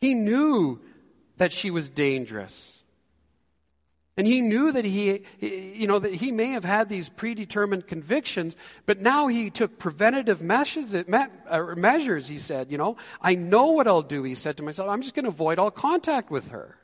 He 0.00 0.14
knew 0.14 0.78
that 1.38 1.52
she 1.52 1.72
was 1.72 1.88
dangerous. 1.88 2.84
And 4.16 4.24
he 4.24 4.40
knew 4.40 4.70
that 4.70 4.84
he, 4.84 5.24
you 5.40 5.88
know, 5.88 5.98
that 5.98 6.14
he 6.14 6.30
may 6.30 6.50
have 6.50 6.64
had 6.64 6.88
these 6.88 7.08
predetermined 7.08 7.88
convictions, 7.88 8.56
but 8.86 9.00
now 9.00 9.26
he 9.26 9.50
took 9.50 9.80
preventative 9.80 10.40
measures, 10.40 10.94
uh, 10.94 11.02
uh, 11.50 11.74
measures, 11.74 12.28
he 12.28 12.38
said, 12.38 12.70
you 12.70 12.78
know. 12.78 12.98
I 13.20 13.34
know 13.34 13.72
what 13.72 13.88
I'll 13.88 14.02
do, 14.02 14.22
he 14.22 14.36
said 14.36 14.56
to 14.58 14.62
myself. 14.62 14.88
I'm 14.88 15.02
just 15.02 15.16
going 15.16 15.24
to 15.24 15.30
avoid 15.30 15.58
all 15.58 15.72
contact 15.72 16.30
with 16.30 16.50
her. 16.50 16.77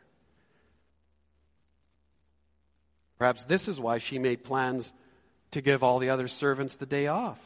Perhaps 3.18 3.44
this 3.44 3.68
is 3.68 3.80
why 3.80 3.98
she 3.98 4.18
made 4.18 4.44
plans 4.44 4.92
to 5.52 5.60
give 5.60 5.82
all 5.82 5.98
the 5.98 6.10
other 6.10 6.28
servants 6.28 6.76
the 6.76 6.86
day 6.86 7.06
off. 7.06 7.40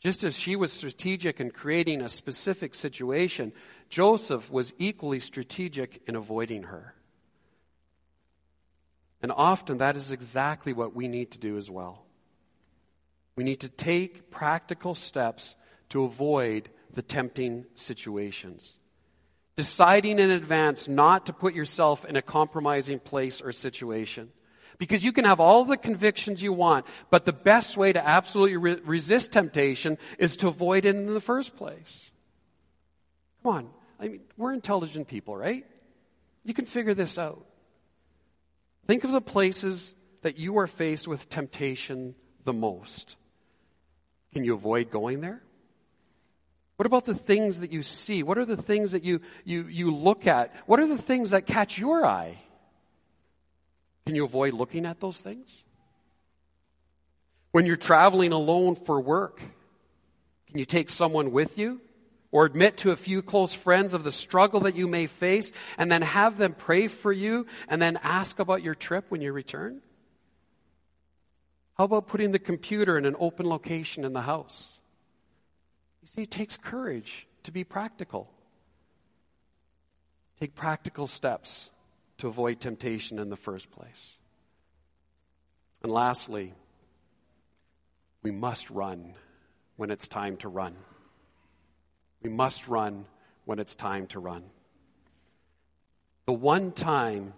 Just 0.00 0.24
as 0.24 0.36
she 0.36 0.56
was 0.56 0.72
strategic 0.72 1.40
in 1.40 1.52
creating 1.52 2.00
a 2.00 2.08
specific 2.08 2.74
situation, 2.74 3.52
Joseph 3.88 4.50
was 4.50 4.74
equally 4.78 5.20
strategic 5.20 6.02
in 6.08 6.16
avoiding 6.16 6.64
her. 6.64 6.94
And 9.22 9.30
often 9.30 9.78
that 9.78 9.94
is 9.94 10.10
exactly 10.10 10.72
what 10.72 10.94
we 10.94 11.06
need 11.06 11.30
to 11.32 11.38
do 11.38 11.56
as 11.56 11.70
well. 11.70 12.04
We 13.36 13.44
need 13.44 13.60
to 13.60 13.68
take 13.68 14.30
practical 14.30 14.96
steps 14.96 15.54
to 15.90 16.02
avoid 16.02 16.68
the 16.92 17.02
tempting 17.02 17.66
situations. 17.76 18.76
Deciding 19.56 20.18
in 20.18 20.30
advance 20.30 20.88
not 20.88 21.26
to 21.26 21.32
put 21.32 21.54
yourself 21.54 22.04
in 22.04 22.16
a 22.16 22.22
compromising 22.22 22.98
place 22.98 23.40
or 23.40 23.52
situation. 23.52 24.30
Because 24.78 25.04
you 25.04 25.12
can 25.12 25.24
have 25.24 25.40
all 25.40 25.64
the 25.64 25.76
convictions 25.76 26.42
you 26.42 26.52
want, 26.52 26.86
but 27.10 27.24
the 27.24 27.32
best 27.32 27.76
way 27.76 27.92
to 27.92 28.04
absolutely 28.04 28.56
re- 28.56 28.80
resist 28.84 29.32
temptation 29.32 29.98
is 30.18 30.36
to 30.38 30.48
avoid 30.48 30.84
it 30.84 30.96
in 30.96 31.12
the 31.12 31.20
first 31.20 31.56
place. 31.56 32.10
Come 33.42 33.54
on. 33.54 33.70
I 34.00 34.08
mean, 34.08 34.20
we're 34.36 34.52
intelligent 34.52 35.06
people, 35.06 35.36
right? 35.36 35.64
You 36.44 36.54
can 36.54 36.66
figure 36.66 36.94
this 36.94 37.18
out. 37.18 37.44
Think 38.86 39.04
of 39.04 39.12
the 39.12 39.20
places 39.20 39.94
that 40.22 40.38
you 40.38 40.58
are 40.58 40.66
faced 40.66 41.06
with 41.06 41.28
temptation 41.28 42.14
the 42.44 42.52
most. 42.52 43.16
Can 44.32 44.44
you 44.44 44.54
avoid 44.54 44.90
going 44.90 45.20
there? 45.20 45.42
What 46.82 46.86
about 46.88 47.04
the 47.04 47.14
things 47.14 47.60
that 47.60 47.70
you 47.70 47.84
see? 47.84 48.24
What 48.24 48.38
are 48.38 48.44
the 48.44 48.56
things 48.56 48.90
that 48.90 49.04
you, 49.04 49.20
you, 49.44 49.68
you 49.68 49.94
look 49.94 50.26
at? 50.26 50.52
What 50.66 50.80
are 50.80 50.86
the 50.88 50.98
things 50.98 51.30
that 51.30 51.46
catch 51.46 51.78
your 51.78 52.04
eye? 52.04 52.38
Can 54.04 54.16
you 54.16 54.24
avoid 54.24 54.52
looking 54.52 54.84
at 54.84 54.98
those 54.98 55.20
things? 55.20 55.62
When 57.52 57.66
you're 57.66 57.76
traveling 57.76 58.32
alone 58.32 58.74
for 58.74 59.00
work, 59.00 59.40
can 60.48 60.58
you 60.58 60.64
take 60.64 60.90
someone 60.90 61.30
with 61.30 61.56
you? 61.56 61.80
Or 62.32 62.46
admit 62.46 62.78
to 62.78 62.90
a 62.90 62.96
few 62.96 63.22
close 63.22 63.54
friends 63.54 63.94
of 63.94 64.02
the 64.02 64.10
struggle 64.10 64.58
that 64.62 64.74
you 64.74 64.88
may 64.88 65.06
face 65.06 65.52
and 65.78 65.88
then 65.88 66.02
have 66.02 66.36
them 66.36 66.52
pray 66.52 66.88
for 66.88 67.12
you 67.12 67.46
and 67.68 67.80
then 67.80 67.96
ask 68.02 68.40
about 68.40 68.60
your 68.60 68.74
trip 68.74 69.04
when 69.08 69.20
you 69.20 69.32
return? 69.32 69.82
How 71.74 71.84
about 71.84 72.08
putting 72.08 72.32
the 72.32 72.40
computer 72.40 72.98
in 72.98 73.04
an 73.04 73.14
open 73.20 73.48
location 73.48 74.04
in 74.04 74.14
the 74.14 74.22
house? 74.22 74.80
You 76.02 76.08
see, 76.08 76.22
it 76.22 76.30
takes 76.30 76.56
courage 76.56 77.26
to 77.44 77.52
be 77.52 77.64
practical. 77.64 78.28
Take 80.40 80.54
practical 80.54 81.06
steps 81.06 81.70
to 82.18 82.28
avoid 82.28 82.60
temptation 82.60 83.18
in 83.18 83.30
the 83.30 83.36
first 83.36 83.70
place. 83.70 84.12
And 85.82 85.92
lastly, 85.92 86.54
we 88.22 88.30
must 88.30 88.70
run 88.70 89.14
when 89.76 89.90
it's 89.90 90.08
time 90.08 90.36
to 90.38 90.48
run. 90.48 90.74
We 92.22 92.30
must 92.30 92.68
run 92.68 93.06
when 93.44 93.58
it's 93.58 93.76
time 93.76 94.06
to 94.08 94.20
run. 94.20 94.44
The 96.26 96.32
one 96.32 96.72
time 96.72 97.34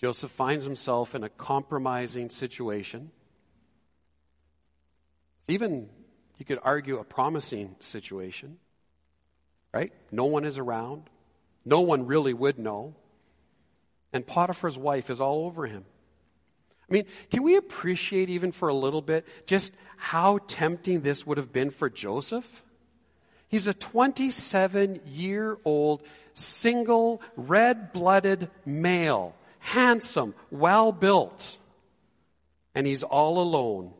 Joseph 0.00 0.30
finds 0.30 0.64
himself 0.64 1.14
in 1.14 1.24
a 1.24 1.28
compromising 1.28 2.30
situation, 2.30 3.10
even, 5.48 5.88
you 6.38 6.44
could 6.44 6.60
argue, 6.62 6.98
a 6.98 7.04
promising 7.04 7.74
situation, 7.80 8.58
right? 9.74 9.92
No 10.10 10.24
one 10.24 10.44
is 10.44 10.56
around. 10.56 11.02
No 11.64 11.80
one 11.80 12.06
really 12.06 12.32
would 12.32 12.58
know. 12.58 12.94
And 14.12 14.26
Potiphar's 14.26 14.78
wife 14.78 15.10
is 15.10 15.20
all 15.20 15.44
over 15.46 15.66
him. 15.66 15.84
I 16.88 16.94
mean, 16.94 17.04
can 17.30 17.42
we 17.42 17.56
appreciate 17.56 18.30
even 18.30 18.52
for 18.52 18.68
a 18.68 18.74
little 18.74 19.02
bit 19.02 19.26
just 19.46 19.72
how 19.96 20.38
tempting 20.46 21.02
this 21.02 21.26
would 21.26 21.36
have 21.36 21.52
been 21.52 21.70
for 21.70 21.90
Joseph? 21.90 22.62
He's 23.48 23.66
a 23.66 23.74
27 23.74 25.00
year 25.06 25.58
old, 25.64 26.02
single, 26.34 27.20
red 27.36 27.92
blooded 27.92 28.48
male, 28.64 29.34
handsome, 29.58 30.34
well 30.50 30.92
built. 30.92 31.58
And 32.74 32.86
he's 32.86 33.02
all 33.02 33.40
alone 33.40 33.92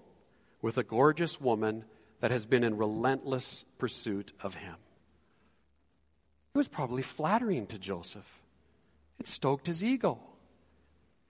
with 0.63 0.79
a 0.79 0.83
gorgeous 0.83 1.41
woman 1.41 1.85
that 2.21 2.31
has 2.31 2.47
been 2.47 2.65
in 2.65 2.77
relentless 2.77 3.65
pursuit 3.79 4.33
of 4.41 4.55
him. 4.55 4.77
It 6.55 6.59
was 6.59 6.69
probably 6.69 7.03
flattering 7.03 7.67
to 7.69 7.79
Joseph. 7.79 8.29
It 9.19 9.29
stoked 9.29 9.67
his 9.67 9.85
ego. 9.85 10.19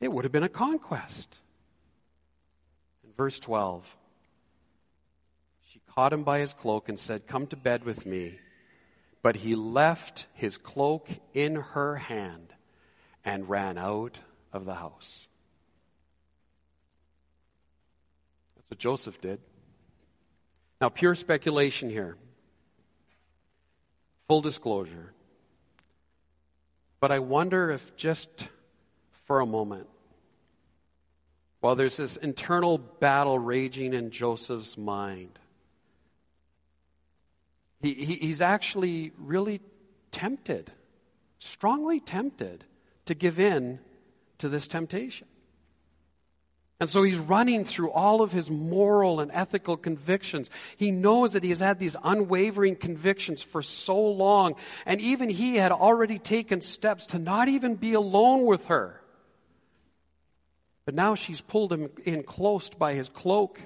It 0.00 0.12
would 0.12 0.24
have 0.24 0.32
been 0.32 0.42
a 0.42 0.48
conquest. 0.48 1.36
In 3.04 3.10
verse 3.16 3.38
12, 3.38 3.96
she 5.68 5.80
caught 5.94 6.12
him 6.12 6.22
by 6.22 6.38
his 6.38 6.54
cloak 6.54 6.88
and 6.88 6.98
said, 6.98 7.26
Come 7.26 7.46
to 7.48 7.56
bed 7.56 7.84
with 7.84 8.06
me. 8.06 8.38
But 9.22 9.36
he 9.36 9.54
left 9.56 10.26
his 10.34 10.56
cloak 10.56 11.08
in 11.34 11.56
her 11.56 11.96
hand 11.96 12.54
and 13.24 13.48
ran 13.48 13.76
out 13.76 14.18
of 14.52 14.64
the 14.64 14.74
house. 14.74 15.28
That's 18.56 18.70
what 18.70 18.78
Joseph 18.78 19.20
did. 19.20 19.40
Now, 20.80 20.88
pure 20.88 21.14
speculation 21.14 21.90
here. 21.90 22.16
Full 24.28 24.40
disclosure. 24.42 25.12
But 27.00 27.12
I 27.12 27.18
wonder 27.18 27.70
if 27.70 27.96
just 27.96 28.28
for 29.26 29.40
a 29.40 29.46
moment, 29.46 29.88
while 31.60 31.74
there's 31.74 31.96
this 31.96 32.16
internal 32.16 32.78
battle 32.78 33.38
raging 33.38 33.94
in 33.94 34.10
Joseph's 34.10 34.78
mind, 34.78 35.38
he, 37.80 37.94
he, 37.94 38.14
he's 38.16 38.40
actually 38.40 39.12
really 39.18 39.60
tempted, 40.10 40.72
strongly 41.38 42.00
tempted 42.00 42.64
to 43.06 43.14
give 43.14 43.40
in 43.40 43.78
to 44.38 44.48
this 44.48 44.68
temptation. 44.68 45.26
And 46.80 46.88
so 46.88 47.02
he's 47.02 47.18
running 47.18 47.64
through 47.64 47.90
all 47.90 48.22
of 48.22 48.30
his 48.30 48.50
moral 48.50 49.18
and 49.18 49.32
ethical 49.34 49.76
convictions. 49.76 50.48
He 50.76 50.92
knows 50.92 51.32
that 51.32 51.42
he 51.42 51.48
has 51.48 51.58
had 51.58 51.80
these 51.80 51.96
unwavering 52.04 52.76
convictions 52.76 53.42
for 53.42 53.62
so 53.62 54.00
long. 54.00 54.54
And 54.86 55.00
even 55.00 55.28
he 55.28 55.56
had 55.56 55.72
already 55.72 56.20
taken 56.20 56.60
steps 56.60 57.06
to 57.06 57.18
not 57.18 57.48
even 57.48 57.74
be 57.74 57.94
alone 57.94 58.46
with 58.46 58.66
her. 58.66 59.00
But 60.84 60.94
now 60.94 61.16
she's 61.16 61.40
pulled 61.40 61.72
him 61.72 61.90
in 62.04 62.22
close 62.22 62.70
by 62.70 62.94
his 62.94 63.08
cloak. 63.08 63.60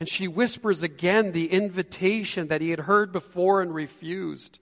And 0.00 0.08
she 0.08 0.26
whispers 0.26 0.82
again 0.82 1.30
the 1.30 1.46
invitation 1.46 2.48
that 2.48 2.60
he 2.60 2.70
had 2.70 2.80
heard 2.80 3.12
before 3.12 3.62
and 3.62 3.72
refused. 3.72 4.58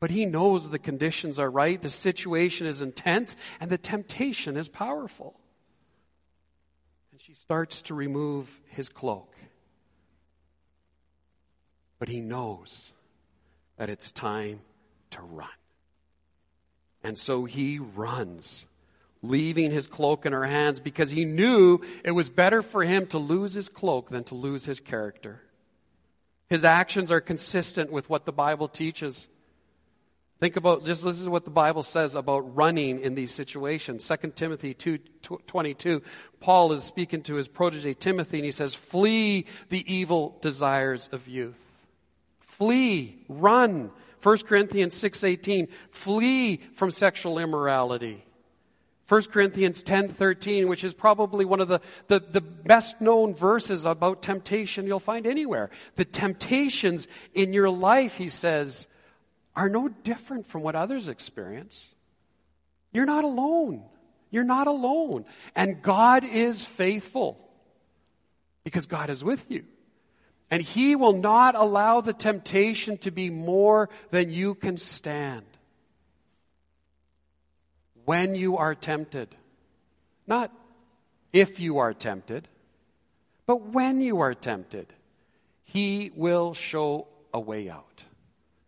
But 0.00 0.10
he 0.10 0.26
knows 0.26 0.68
the 0.68 0.80
conditions 0.80 1.38
are 1.38 1.50
right, 1.50 1.80
the 1.80 1.90
situation 1.90 2.66
is 2.66 2.82
intense, 2.82 3.36
and 3.60 3.70
the 3.70 3.78
temptation 3.78 4.56
is 4.56 4.68
powerful 4.68 5.39
she 7.30 7.36
starts 7.36 7.82
to 7.82 7.94
remove 7.94 8.48
his 8.70 8.88
cloak. 8.88 9.32
But 12.00 12.08
he 12.08 12.20
knows 12.20 12.92
that 13.76 13.88
it's 13.88 14.10
time 14.10 14.58
to 15.10 15.22
run. 15.22 15.48
And 17.04 17.16
so 17.16 17.44
he 17.44 17.78
runs, 17.78 18.66
leaving 19.22 19.70
his 19.70 19.86
cloak 19.86 20.26
in 20.26 20.32
her 20.32 20.44
hands 20.44 20.80
because 20.80 21.08
he 21.08 21.24
knew 21.24 21.78
it 22.04 22.10
was 22.10 22.28
better 22.28 22.62
for 22.62 22.82
him 22.82 23.06
to 23.08 23.18
lose 23.18 23.54
his 23.54 23.68
cloak 23.68 24.10
than 24.10 24.24
to 24.24 24.34
lose 24.34 24.64
his 24.64 24.80
character. 24.80 25.40
His 26.48 26.64
actions 26.64 27.12
are 27.12 27.20
consistent 27.20 27.92
with 27.92 28.10
what 28.10 28.24
the 28.24 28.32
Bible 28.32 28.66
teaches. 28.66 29.28
Think 30.40 30.56
about 30.56 30.86
just 30.86 31.04
this 31.04 31.20
is 31.20 31.28
what 31.28 31.44
the 31.44 31.50
Bible 31.50 31.82
says 31.82 32.14
about 32.14 32.56
running 32.56 33.00
in 33.00 33.14
these 33.14 33.30
situations. 33.30 34.04
2 34.04 34.34
Timothy 34.34 34.72
2:22. 34.72 36.02
Paul 36.40 36.72
is 36.72 36.82
speaking 36.82 37.22
to 37.24 37.34
his 37.34 37.46
protege 37.46 37.92
Timothy 37.92 38.38
and 38.38 38.46
he 38.46 38.52
says, 38.52 38.74
"Flee 38.74 39.44
the 39.68 39.84
evil 39.92 40.38
desires 40.40 41.10
of 41.12 41.28
youth." 41.28 41.60
Flee, 42.40 43.22
run. 43.28 43.90
1 44.22 44.46
Corinthians 44.46 44.94
6:18, 44.94 45.68
flee 45.90 46.56
from 46.74 46.90
sexual 46.90 47.38
immorality. 47.38 48.24
1 49.08 49.30
Corinthians 49.30 49.82
10:13, 49.82 50.68
which 50.68 50.84
is 50.84 50.94
probably 50.94 51.44
one 51.44 51.60
of 51.60 51.68
the, 51.68 51.80
the, 52.06 52.20
the 52.20 52.40
best 52.40 52.98
known 53.00 53.34
verses 53.34 53.84
about 53.84 54.22
temptation 54.22 54.86
you'll 54.86 55.00
find 55.00 55.26
anywhere. 55.26 55.68
The 55.96 56.04
temptations 56.06 57.08
in 57.34 57.52
your 57.52 57.68
life, 57.68 58.16
he 58.16 58.30
says, 58.30 58.86
are 59.60 59.68
no 59.68 59.88
different 59.88 60.46
from 60.46 60.62
what 60.62 60.74
others 60.74 61.06
experience. 61.06 61.86
You're 62.94 63.04
not 63.04 63.24
alone. 63.24 63.82
You're 64.30 64.42
not 64.42 64.66
alone. 64.66 65.26
And 65.54 65.82
God 65.82 66.24
is 66.24 66.64
faithful 66.64 67.38
because 68.64 68.86
God 68.86 69.10
is 69.10 69.22
with 69.22 69.50
you. 69.50 69.66
And 70.50 70.62
He 70.62 70.96
will 70.96 71.12
not 71.12 71.56
allow 71.56 72.00
the 72.00 72.14
temptation 72.14 72.96
to 72.98 73.10
be 73.10 73.28
more 73.28 73.90
than 74.10 74.30
you 74.30 74.54
can 74.54 74.78
stand. 74.78 75.44
When 78.06 78.34
you 78.34 78.56
are 78.56 78.74
tempted, 78.74 79.28
not 80.26 80.50
if 81.34 81.60
you 81.60 81.76
are 81.78 81.92
tempted, 81.92 82.48
But 83.50 83.62
when 83.72 84.00
you 84.00 84.20
are 84.20 84.32
tempted, 84.32 84.86
he 85.64 86.12
will 86.14 86.54
show 86.54 87.08
a 87.34 87.40
way 87.40 87.68
out. 87.68 88.04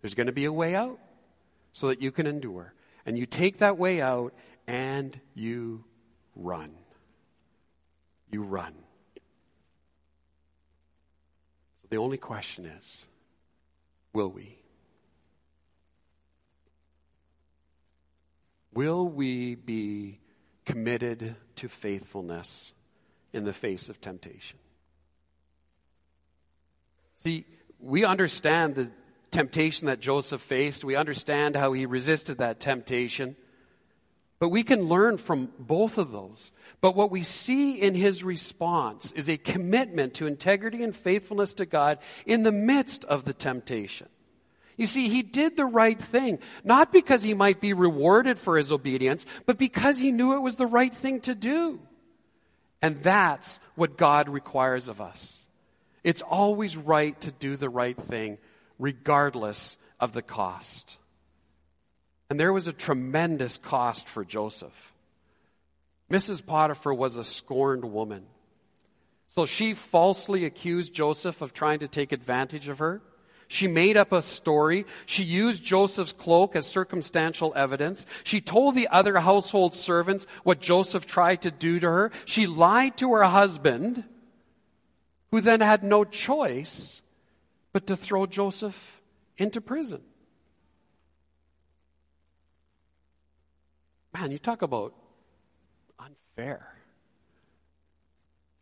There's 0.03 0.15
going 0.15 0.27
to 0.27 0.33
be 0.33 0.45
a 0.45 0.53
way 0.53 0.75
out 0.75 0.99
so 1.73 1.89
that 1.89 2.03
you 2.03 2.11
can 2.11 2.27
endure. 2.27 2.75
And 3.07 3.17
you 3.17 3.25
take 3.25 3.59
that 3.59 3.79
way 3.79 4.03
out 4.03 4.35
and 4.67 5.19
you 5.35 5.85
run. 6.37 6.73
You 8.31 8.43
run. 8.43 8.75
So 11.81 11.87
the 11.89 11.97
only 11.97 12.19
question 12.19 12.67
is 12.67 13.07
will 14.13 14.31
we? 14.31 14.59
Will 18.75 19.07
we 19.07 19.55
be 19.55 20.19
committed 20.65 21.37
to 21.57 21.69
faithfulness 21.69 22.73
in 23.33 23.45
the 23.45 23.53
face 23.53 23.89
of 23.89 24.01
temptation? 24.01 24.59
See, 27.17 27.45
we 27.79 28.05
understand 28.05 28.75
the 28.75 28.91
temptation 29.33 29.89
that 29.89 30.01
Joseph 30.01 30.41
faced. 30.41 30.85
We 30.85 30.95
understand 30.95 31.57
how 31.57 31.73
he 31.73 31.87
resisted 31.87 32.39
that 32.39 32.61
temptation. 32.61 33.35
But 34.39 34.49
we 34.49 34.63
can 34.63 34.89
learn 34.89 35.19
from 35.19 35.51
both 35.59 35.99
of 35.99 36.13
those. 36.13 36.51
But 36.81 36.97
what 36.97 37.11
we 37.11 37.23
see 37.23 37.81
in 37.81 37.95
his 37.95 38.25
response 38.25 39.13
is 39.13 39.29
a 39.29 39.37
commitment 39.37 40.15
to 40.15 40.27
integrity 40.27 40.83
and 40.83 40.95
faithfulness 40.95 41.55
to 41.55 41.67
God 41.67 41.99
in 42.27 42.43
the 42.43 42.53
midst 42.53 43.05
of 43.05 43.25
the 43.25 43.33
temptation. 43.33 44.09
You 44.77 44.87
see, 44.87 45.09
he 45.09 45.23
did 45.23 45.57
the 45.57 45.67
right 45.67 46.01
thing, 46.01 46.41
not 46.65 46.93
because 46.93 47.23
he 47.23 47.35
might 47.35 47.61
be 47.61 47.73
rewarded 47.73 48.39
for 48.39 48.57
his 48.57 48.73
obedience, 48.73 49.27
but 49.47 49.59
because 49.59 49.99
he 49.99 50.11
knew 50.11 50.35
it 50.35 50.43
was 50.43 50.57
the 50.57 50.67
right 50.67 50.93
thing 50.93 51.21
to 51.21 51.35
do. 51.35 51.79
And 52.81 53.01
that's 53.01 53.61
what 53.77 53.97
God 53.97 54.29
requires 54.29 54.89
of 54.89 55.01
us. 55.01 55.41
It's 56.03 56.23
always 56.23 56.77
right 56.77 57.19
to 57.21 57.31
do 57.31 57.57
the 57.57 57.69
right 57.69 57.97
thing, 57.97 58.39
regardless 58.83 59.77
of 60.01 60.13
the 60.13 60.23
cost. 60.23 60.99
And 62.29 62.39
there 62.39 62.53
was 62.53 62.67
a 62.67 62.73
tremendous 62.73 63.57
cost 63.57 64.09
for 64.09 64.25
Joseph. 64.25 64.93
Mrs. 66.11 66.45
Potiphar 66.45 66.93
was 66.93 67.17
a 67.17 67.23
scorned 67.23 67.85
woman. 67.85 68.25
So 69.29 69.47
she 69.47 69.75
falsely 69.75 70.45
accused 70.45 70.93
Joseph 70.93 71.43
of 71.43 71.55
trying 71.55 71.79
to 71.79 71.89
take 71.89 72.11
advantage 72.11 72.69
of 72.69 72.81
her. 72.81 73.01
She 73.47 73.69
made 73.69 73.97
up 73.97 74.13
a 74.13 74.21
story. 74.21 74.85
She 75.07 75.23
used 75.23 75.63
Joseph's 75.63 76.13
cloak 76.13 76.57
as 76.57 76.67
circumstantial 76.67 77.53
evidence. 77.55 78.05
She 78.25 78.41
told 78.41 78.75
the 78.75 78.89
other 78.89 79.19
household 79.19 79.75
servants 79.75 80.27
what 80.43 80.61
Joseph 80.61 81.07
tried 81.07 81.43
to 81.43 81.53
do 81.53 81.79
to 81.79 81.87
her. 81.87 82.11
She 82.25 82.47
lied 82.49 82.97
to 82.97 83.13
her 83.13 83.25
husband 83.25 84.03
who 85.31 85.41
then 85.41 85.61
had 85.61 85.85
no 85.85 86.05
choice 86.05 87.02
but 87.73 87.87
to 87.87 87.97
throw 87.97 88.27
Joseph 88.27 89.01
into 89.37 89.61
prison. 89.61 90.03
Man, 94.13 94.31
you 94.31 94.39
talk 94.39 94.63
about 94.63 94.95
unfair. 95.99 96.75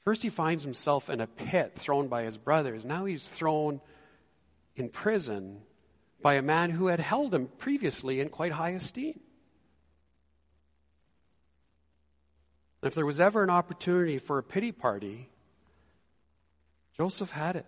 First, 0.05 0.23
he 0.23 0.29
finds 0.29 0.63
himself 0.63 1.11
in 1.11 1.21
a 1.21 1.27
pit 1.27 1.75
thrown 1.77 2.09
by 2.09 2.23
his 2.23 2.37
brothers. 2.37 2.85
Now 2.85 3.05
he's 3.05 3.29
thrown 3.29 3.81
in 4.77 4.89
prison 4.89 5.61
by 6.23 6.35
a 6.35 6.43
man 6.43 6.71
who 6.71 6.87
had 6.87 7.01
held 7.01 7.35
him 7.35 7.49
previously 7.59 8.21
in 8.21 8.29
quite 8.29 8.53
high 8.53 8.71
esteem. 8.71 9.21
If 12.83 12.95
there 12.95 13.05
was 13.05 13.21
ever 13.21 13.43
an 13.43 13.51
opportunity 13.51 14.19
for 14.19 14.39
a 14.39 14.43
pity 14.43 14.73
party, 14.73 15.29
Joseph 16.97 17.31
had 17.31 17.57
it. 17.57 17.67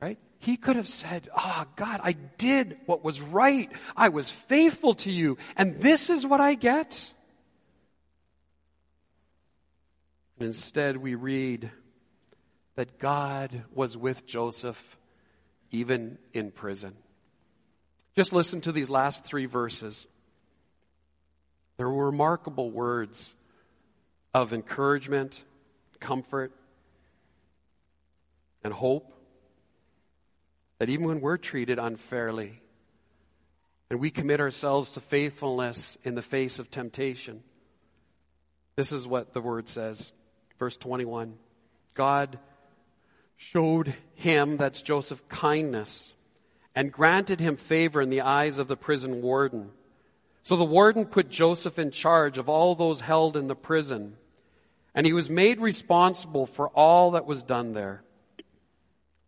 Right? 0.00 0.18
He 0.38 0.56
could 0.56 0.76
have 0.76 0.88
said, 0.88 1.28
Ah, 1.34 1.66
oh, 1.66 1.72
God, 1.76 2.00
I 2.02 2.12
did 2.12 2.76
what 2.86 3.04
was 3.04 3.20
right. 3.20 3.70
I 3.96 4.10
was 4.10 4.30
faithful 4.30 4.94
to 4.94 5.10
you, 5.10 5.38
and 5.56 5.80
this 5.80 6.10
is 6.10 6.26
what 6.26 6.40
I 6.40 6.54
get. 6.54 7.12
And 10.38 10.46
instead, 10.46 10.96
we 10.96 11.16
read 11.16 11.70
that 12.76 13.00
God 13.00 13.64
was 13.74 13.96
with 13.96 14.24
Joseph 14.24 14.96
even 15.72 16.18
in 16.32 16.52
prison. 16.52 16.94
Just 18.14 18.32
listen 18.32 18.60
to 18.62 18.72
these 18.72 18.88
last 18.88 19.24
three 19.24 19.46
verses. 19.46 20.06
There 21.76 21.88
were 21.88 22.06
remarkable 22.06 22.70
words 22.70 23.34
of 24.32 24.52
encouragement, 24.52 25.42
comfort, 25.98 26.52
and 28.62 28.72
hope 28.72 29.12
that 30.78 30.90
even 30.90 31.06
when 31.06 31.20
we're 31.20 31.36
treated 31.36 31.78
unfairly 31.78 32.60
and 33.90 34.00
we 34.00 34.10
commit 34.10 34.40
ourselves 34.40 34.92
to 34.92 35.00
faithfulness 35.00 35.96
in 36.04 36.14
the 36.14 36.22
face 36.22 36.58
of 36.58 36.70
temptation, 36.70 37.42
this 38.76 38.92
is 38.92 39.06
what 39.06 39.32
the 39.32 39.40
word 39.40 39.68
says. 39.68 40.12
Verse 40.58 40.76
21 40.76 41.34
God 41.94 42.38
showed 43.36 43.94
him, 44.14 44.56
that's 44.56 44.82
Joseph, 44.82 45.28
kindness 45.28 46.14
and 46.78 46.92
granted 46.92 47.40
him 47.40 47.56
favor 47.56 48.00
in 48.00 48.08
the 48.08 48.20
eyes 48.20 48.58
of 48.58 48.68
the 48.68 48.76
prison 48.76 49.20
warden. 49.20 49.68
So 50.44 50.54
the 50.54 50.64
warden 50.64 51.06
put 51.06 51.28
Joseph 51.28 51.76
in 51.76 51.90
charge 51.90 52.38
of 52.38 52.48
all 52.48 52.76
those 52.76 53.00
held 53.00 53.36
in 53.36 53.48
the 53.48 53.56
prison, 53.56 54.16
and 54.94 55.04
he 55.04 55.12
was 55.12 55.28
made 55.28 55.60
responsible 55.60 56.46
for 56.46 56.68
all 56.68 57.10
that 57.10 57.26
was 57.26 57.42
done 57.42 57.72
there. 57.72 58.04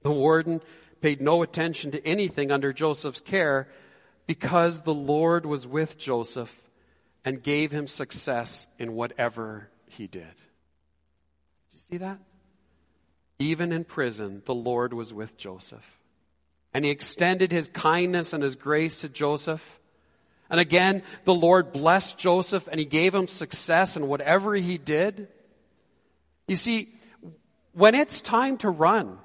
The 0.04 0.12
warden 0.12 0.62
paid 1.00 1.20
no 1.20 1.42
attention 1.42 1.90
to 1.92 2.06
anything 2.06 2.50
under 2.50 2.72
Joseph's 2.72 3.20
care 3.20 3.68
because 4.26 4.82
the 4.82 4.94
Lord 4.94 5.46
was 5.46 5.66
with 5.66 5.98
Joseph 5.98 6.54
and 7.24 7.42
gave 7.42 7.72
him 7.72 7.86
success 7.86 8.68
in 8.78 8.94
whatever 8.94 9.68
he 9.86 10.06
did. 10.06 10.22
Do 10.22 11.72
you 11.74 11.78
see 11.78 11.96
that? 11.98 12.18
Even 13.38 13.72
in 13.72 13.84
prison, 13.84 14.42
the 14.44 14.54
Lord 14.54 14.92
was 14.92 15.12
with 15.12 15.36
Joseph. 15.36 15.98
And 16.72 16.84
he 16.84 16.90
extended 16.90 17.50
his 17.50 17.68
kindness 17.68 18.32
and 18.32 18.42
his 18.42 18.54
grace 18.54 19.00
to 19.00 19.08
Joseph. 19.08 19.80
And 20.48 20.60
again, 20.60 21.02
the 21.24 21.34
Lord 21.34 21.72
blessed 21.72 22.18
Joseph 22.18 22.68
and 22.68 22.78
he 22.78 22.86
gave 22.86 23.14
him 23.14 23.26
success 23.26 23.96
in 23.96 24.08
whatever 24.08 24.54
he 24.54 24.78
did. 24.78 25.28
You 26.46 26.56
see, 26.56 26.92
when 27.72 27.94
it's 27.94 28.20
time 28.20 28.58
to 28.58 28.70
run, 28.70 29.18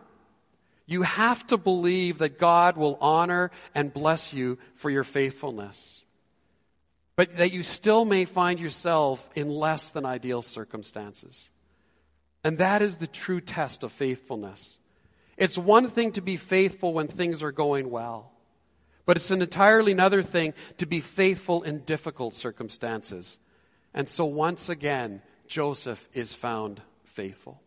you 0.85 1.01
have 1.01 1.45
to 1.47 1.57
believe 1.57 2.19
that 2.19 2.37
God 2.37 2.77
will 2.77 2.97
honor 3.01 3.51
and 3.73 3.93
bless 3.93 4.33
you 4.33 4.57
for 4.75 4.89
your 4.89 5.03
faithfulness. 5.03 6.03
But 7.15 7.37
that 7.37 7.53
you 7.53 7.63
still 7.63 8.05
may 8.05 8.25
find 8.25 8.59
yourself 8.59 9.27
in 9.35 9.49
less 9.49 9.89
than 9.89 10.05
ideal 10.05 10.41
circumstances. 10.41 11.49
And 12.43 12.59
that 12.59 12.81
is 12.81 12.97
the 12.97 13.07
true 13.07 13.41
test 13.41 13.83
of 13.83 13.91
faithfulness. 13.91 14.77
It's 15.37 15.57
one 15.57 15.87
thing 15.89 16.11
to 16.13 16.21
be 16.21 16.37
faithful 16.37 16.93
when 16.93 17.07
things 17.07 17.41
are 17.41 17.51
going 17.51 17.89
well, 17.89 18.31
but 19.05 19.17
it's 19.17 19.31
an 19.31 19.41
entirely 19.41 19.91
another 19.91 20.21
thing 20.21 20.53
to 20.77 20.85
be 20.85 21.01
faithful 21.01 21.63
in 21.63 21.79
difficult 21.79 22.35
circumstances. 22.35 23.37
And 23.93 24.07
so 24.07 24.25
once 24.25 24.69
again, 24.69 25.21
Joseph 25.47 26.07
is 26.13 26.33
found 26.33 26.81
faithful. 27.03 27.61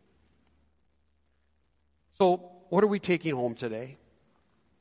So 2.19 2.58
what 2.71 2.85
are 2.85 2.89
we 2.89 2.99
taking 2.99 3.35
home 3.35 3.55
today? 3.55 3.99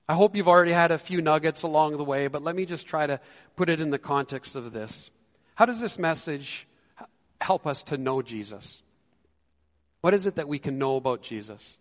I 0.10 0.14
hope 0.14 0.36
you've 0.36 0.48
already 0.48 0.72
had 0.72 0.92
a 0.92 0.98
few 0.98 1.22
nuggets 1.22 1.64
along 1.64 1.98
the 1.98 2.04
way, 2.04 2.28
but 2.28 2.42
let 2.42 2.56
me 2.56 2.66
just 2.66 2.88
try 2.88 3.06
to 3.08 3.20
put 3.56 3.70
it 3.70 3.82
in 3.82 3.90
the 3.90 4.00
context 4.00 4.56
of 4.56 4.72
this. 4.72 5.12
How 5.56 5.66
does 5.66 5.82
this 5.82 6.00
message 6.00 6.68
help 7.42 7.68
us 7.68 7.84
to 7.84 7.98
know 7.98 8.22
Jesus? 8.22 8.82
What 10.02 10.14
is 10.14 10.26
it 10.26 10.36
that 10.36 10.48
we 10.48 10.60
can 10.60 10.78
know 10.78 10.96
about 10.96 11.22
Jesus? 11.24 11.78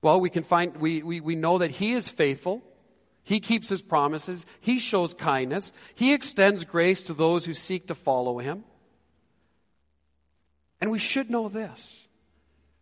Well, 0.00 0.20
we 0.20 0.30
can 0.30 0.44
find, 0.44 0.76
we, 0.76 1.02
we, 1.02 1.20
we 1.20 1.34
know 1.34 1.58
that 1.58 1.70
He 1.70 1.92
is 1.92 2.08
faithful. 2.08 2.62
He 3.24 3.40
keeps 3.40 3.68
His 3.68 3.82
promises. 3.82 4.46
He 4.60 4.78
shows 4.78 5.14
kindness. 5.14 5.72
He 5.96 6.14
extends 6.14 6.64
grace 6.64 7.02
to 7.02 7.14
those 7.14 7.44
who 7.44 7.54
seek 7.54 7.88
to 7.88 7.94
follow 7.96 8.38
Him. 8.38 8.64
And 10.80 10.90
we 10.90 11.00
should 11.00 11.30
know 11.30 11.48
this 11.48 12.06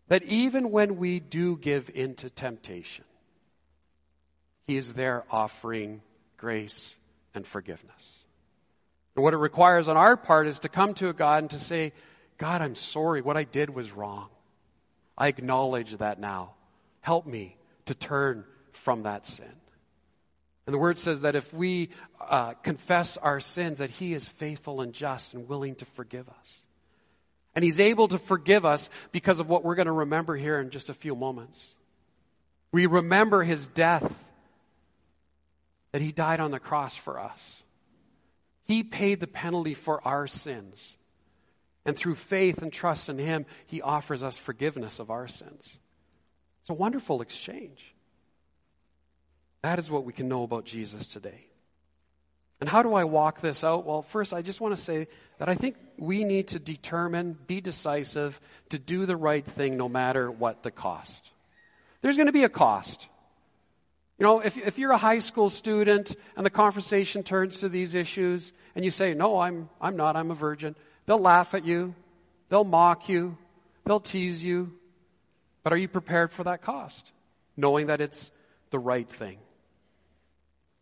that 0.09 0.23
even 0.25 0.71
when 0.71 0.97
we 0.97 1.21
do 1.21 1.57
give 1.57 1.91
into 1.95 2.31
temptation, 2.31 3.05
He 4.67 4.77
is 4.77 4.93
there 4.93 5.25
offering 5.31 6.03
grace 6.37 6.97
and 7.35 7.47
forgiveness. 7.47 8.15
And 9.15 9.25
what 9.25 9.35
it 9.35 9.39
requires 9.39 9.89
on 9.89 9.97
our 9.97 10.17
part 10.17 10.47
is 10.47 10.61
to 10.61 10.69
come 10.69 10.95
to 10.95 11.09
a 11.09 11.13
God 11.13 11.45
and 11.45 11.51
to 11.51 11.59
say, 11.59 11.93
God, 12.39 12.61
I'm 12.61 12.75
sorry. 12.75 13.23
What 13.23 13.37
I 13.37 13.45
did 13.45 13.71
was 13.71 13.91
wrong. 13.93 14.29
I 15.17 15.29
acknowledge 15.29 15.97
that 15.97 16.21
now. 16.21 16.55
Help 17.01 17.27
me 17.27 17.57
to 17.87 17.95
turn 17.95 18.45
from 18.73 19.05
that 19.05 19.27
sin. 19.27 19.51
And 20.67 20.75
the 20.75 20.79
word 20.79 20.99
says 20.99 21.23
that 21.23 21.37
if 21.37 21.55
we 21.55 21.91
uh, 22.21 22.55
confess 22.55 23.17
our 23.17 23.41
sins, 23.41 23.79
that 23.79 23.91
He 23.91 24.13
is 24.13 24.29
faithful 24.29 24.81
and 24.81 24.93
just 24.93 25.33
and 25.33 25.49
willing 25.49 25.77
to 25.77 25.85
forgive 25.85 26.29
us. 26.29 26.63
And 27.57 27.65
He's 27.65 27.81
able 27.81 28.07
to 28.09 28.19
forgive 28.19 28.65
us 28.65 28.91
because 29.11 29.41
of 29.41 29.49
what 29.49 29.65
we're 29.65 29.75
going 29.75 29.87
to 29.87 29.93
remember 29.93 30.37
here 30.37 30.61
in 30.61 30.71
just 30.71 30.91
a 30.91 30.95
few 30.95 31.17
moments. 31.17 31.75
We 32.71 32.85
remember 32.85 33.43
His 33.43 33.67
death, 33.67 34.25
that 35.93 36.03
He 36.03 36.13
died 36.13 36.39
on 36.39 36.51
the 36.51 36.61
cross 36.61 36.95
for 36.95 37.19
us. 37.19 37.63
He 38.65 38.83
paid 38.83 39.21
the 39.21 39.27
penalty 39.27 39.73
for 39.73 40.07
our 40.07 40.27
sins. 40.27 40.97
And 41.87 41.97
through 41.97 42.17
faith 42.17 42.61
and 42.61 42.73
trust 42.73 43.09
in 43.09 43.17
Him, 43.17 43.47
He 43.67 43.81
offers 43.81 44.23
us 44.23 44.37
forgiveness 44.37 44.99
of 44.99 45.11
our 45.11 45.27
sins. 45.27 45.75
It's 46.61 46.71
a 46.71 46.75
wonderful 46.75 47.23
exchange. 47.23 47.95
That 49.63 49.79
is 49.79 49.91
what 49.91 50.05
we 50.05 50.13
can 50.13 50.29
know 50.29 50.43
about 50.43 50.67
Jesus 50.67 51.09
today. 51.09 51.47
And 52.61 52.69
how 52.69 52.83
do 52.83 52.95
I 52.95 53.05
walk 53.05 53.41
this 53.41 53.63
out? 53.63 53.85
Well, 53.85 54.03
first, 54.03 54.33
I 54.33 54.43
just 54.43 54.61
want 54.61 54.75
to 54.75 54.83
say 54.83 55.09
that 55.39 55.49
I 55.49 55.55
think 55.55 55.77
we 55.99 56.25
need 56.25 56.49
to 56.49 56.59
determine, 56.59 57.37
be 57.47 57.61
decisive, 57.61 58.41
to 58.71 58.79
do 58.79 59.05
the 59.05 59.17
right 59.17 59.45
thing 59.45 59.77
no 59.77 59.89
matter 59.89 60.31
what 60.31 60.63
the 60.63 60.71
cost. 60.71 61.31
There's 62.01 62.17
going 62.17 62.27
to 62.27 62.33
be 62.33 62.45
a 62.45 62.49
cost. 62.49 63.09
You 64.19 64.25
know, 64.25 64.41
if, 64.41 64.57
if 64.57 64.79
you're 64.79 64.93
a 64.93 64.99
high 64.99 65.19
school 65.19 65.51
student 65.51 66.17
and 66.37 66.47
the 66.47 66.51
conversation 66.51 67.23
turns 67.23 67.59
to 67.59 67.69
these 67.69 67.95
issues 67.95 68.53
and 68.75 68.85
you 68.85 68.91
say, 68.91 69.13
no, 69.13 69.39
I'm, 69.41 69.69
I'm 69.81 69.97
not, 69.97 70.17
I'm 70.17 70.31
a 70.31 70.35
virgin, 70.35 70.75
they'll 71.05 71.21
laugh 71.21 71.53
at 71.53 71.67
you. 71.67 71.95
They'll 72.49 72.65
mock 72.65 73.09
you. 73.09 73.37
They'll 73.85 74.01
tease 74.01 74.43
you. 74.43 74.73
But 75.63 75.73
are 75.73 75.77
you 75.77 75.89
prepared 75.89 76.33
for 76.33 76.45
that 76.45 76.63
cost? 76.63 77.13
Knowing 77.57 77.89
that 77.89 78.01
it's 78.01 78.31
the 78.71 78.79
right 78.79 79.09
thing. 79.09 79.39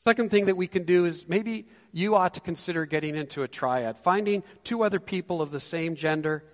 Second 0.05 0.31
thing 0.31 0.47
that 0.47 0.57
we 0.59 0.67
can 0.67 0.85
do 0.85 1.07
is 1.07 1.27
maybe 1.27 1.67
you 1.91 2.15
ought 2.15 2.35
to 2.35 2.43
consider 2.43 2.85
getting 2.85 3.17
into 3.17 3.43
a 3.43 3.49
triad, 3.49 3.97
finding 3.97 4.43
two 4.63 4.83
other 4.83 5.01
people 5.01 5.41
of 5.41 5.51
the 5.51 5.59
same 5.59 5.97
gender 5.97 6.45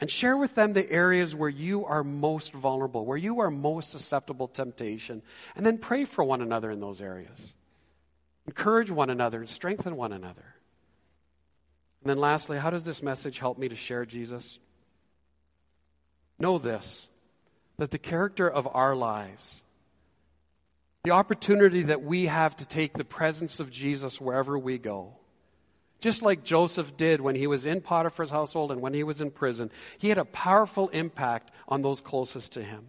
and 0.00 0.08
share 0.08 0.36
with 0.36 0.54
them 0.54 0.74
the 0.74 0.88
areas 0.88 1.34
where 1.34 1.48
you 1.48 1.84
are 1.86 2.04
most 2.04 2.52
vulnerable, 2.52 3.04
where 3.04 3.16
you 3.16 3.40
are 3.40 3.50
most 3.50 3.90
susceptible 3.90 4.46
to 4.46 4.62
temptation, 4.62 5.22
and 5.56 5.66
then 5.66 5.78
pray 5.78 6.04
for 6.04 6.22
one 6.22 6.40
another 6.40 6.70
in 6.70 6.78
those 6.78 7.00
areas. 7.00 7.54
Encourage 8.46 8.92
one 8.92 9.10
another 9.10 9.40
and 9.40 9.50
strengthen 9.50 9.96
one 9.96 10.12
another. 10.12 10.54
And 12.00 12.10
then 12.10 12.18
lastly, 12.18 12.58
how 12.58 12.70
does 12.70 12.84
this 12.84 13.02
message 13.02 13.40
help 13.40 13.58
me 13.58 13.68
to 13.70 13.74
share 13.74 14.06
Jesus? 14.06 14.60
Know 16.38 16.58
this 16.58 17.08
that 17.76 17.90
the 17.90 17.98
character 17.98 18.48
of 18.48 18.68
our 18.72 18.94
lives 18.94 19.63
the 21.04 21.10
opportunity 21.10 21.82
that 21.82 22.02
we 22.02 22.26
have 22.26 22.56
to 22.56 22.66
take 22.66 22.94
the 22.94 23.04
presence 23.04 23.60
of 23.60 23.70
Jesus 23.70 24.20
wherever 24.20 24.58
we 24.58 24.78
go. 24.78 25.12
Just 26.00 26.22
like 26.22 26.44
Joseph 26.44 26.96
did 26.96 27.20
when 27.20 27.34
he 27.34 27.46
was 27.46 27.66
in 27.66 27.82
Potiphar's 27.82 28.30
household 28.30 28.72
and 28.72 28.80
when 28.80 28.94
he 28.94 29.04
was 29.04 29.20
in 29.20 29.30
prison, 29.30 29.70
he 29.98 30.08
had 30.08 30.18
a 30.18 30.24
powerful 30.24 30.88
impact 30.88 31.50
on 31.68 31.82
those 31.82 32.00
closest 32.00 32.52
to 32.52 32.62
him. 32.62 32.88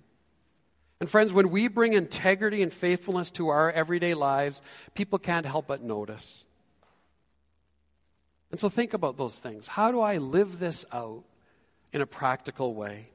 And 1.02 1.10
friends, 1.10 1.34
when 1.34 1.50
we 1.50 1.68
bring 1.68 1.92
integrity 1.92 2.62
and 2.64 2.72
faithfulness 2.72 3.32
to 3.32 3.50
our 3.50 3.70
everyday 3.70 4.14
lives, 4.14 4.62
people 4.94 5.20
can't 5.20 5.46
help 5.46 5.68
but 5.68 5.84
notice. 5.84 6.46
And 8.50 8.60
so 8.60 8.70
think 8.70 8.94
about 8.94 9.18
those 9.18 9.40
things. 9.40 9.68
How 9.68 9.92
do 9.92 10.00
I 10.00 10.18
live 10.18 10.58
this 10.58 10.86
out 10.94 11.26
in 11.92 12.00
a 12.00 12.06
practical 12.06 12.74
way? 12.74 13.10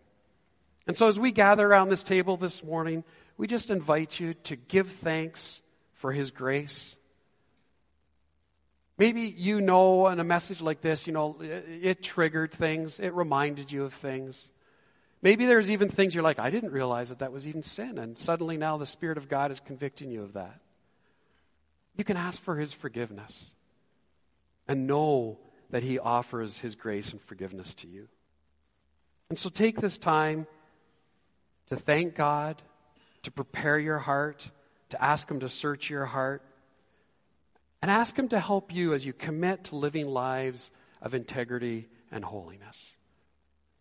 And 0.86 0.94
so 0.94 1.08
as 1.08 1.18
we 1.18 1.30
gather 1.30 1.66
around 1.66 1.88
this 1.88 2.04
table 2.04 2.36
this 2.36 2.62
morning, 2.62 3.04
we 3.40 3.46
just 3.46 3.70
invite 3.70 4.20
you 4.20 4.34
to 4.34 4.54
give 4.54 4.92
thanks 4.92 5.62
for 5.94 6.12
His 6.12 6.30
grace. 6.30 6.94
Maybe 8.98 9.22
you 9.22 9.62
know 9.62 10.08
in 10.08 10.20
a 10.20 10.24
message 10.24 10.60
like 10.60 10.82
this, 10.82 11.06
you 11.06 11.14
know, 11.14 11.38
it, 11.40 11.64
it, 11.80 12.02
triggered 12.02 12.52
things, 12.52 13.00
it 13.00 13.14
reminded 13.14 13.72
you 13.72 13.84
of 13.84 13.94
things. 13.94 14.50
Maybe 15.22 15.46
there's 15.46 15.70
even 15.70 15.88
things 15.88 16.14
you're 16.14 16.22
like, 16.22 16.38
I 16.38 16.50
didn't 16.50 16.72
realize 16.72 17.08
that 17.08 17.20
that 17.20 17.32
was 17.32 17.46
even 17.46 17.62
sin, 17.62 17.96
and 17.96 18.18
suddenly 18.18 18.58
now 18.58 18.76
the 18.76 18.84
Spirit 18.84 19.16
of 19.16 19.26
God 19.26 19.50
is 19.50 19.58
convicting 19.58 20.10
you 20.10 20.22
of 20.22 20.34
that. 20.34 20.60
You 21.96 22.04
can 22.04 22.18
ask 22.18 22.38
for 22.42 22.56
His 22.56 22.74
forgiveness 22.74 23.50
and 24.68 24.86
know 24.86 25.38
that 25.70 25.82
He 25.82 25.98
offers 25.98 26.58
His 26.58 26.74
grace 26.74 27.12
and 27.12 27.22
forgiveness 27.22 27.72
to 27.76 27.88
you. 27.88 28.06
And 29.30 29.38
so 29.38 29.48
take 29.48 29.80
this 29.80 29.96
time 29.96 30.46
to 31.68 31.76
thank 31.76 32.14
God 32.14 32.60
to 33.22 33.30
prepare 33.30 33.78
your 33.78 33.98
heart, 33.98 34.50
to 34.90 35.02
ask 35.02 35.30
Him 35.30 35.40
to 35.40 35.48
search 35.48 35.90
your 35.90 36.06
heart, 36.06 36.42
and 37.82 37.90
ask 37.90 38.18
Him 38.18 38.28
to 38.28 38.40
help 38.40 38.74
you 38.74 38.94
as 38.94 39.04
you 39.04 39.12
commit 39.12 39.64
to 39.64 39.76
living 39.76 40.08
lives 40.08 40.70
of 41.02 41.14
integrity 41.14 41.88
and 42.10 42.24
holiness. 42.24 42.90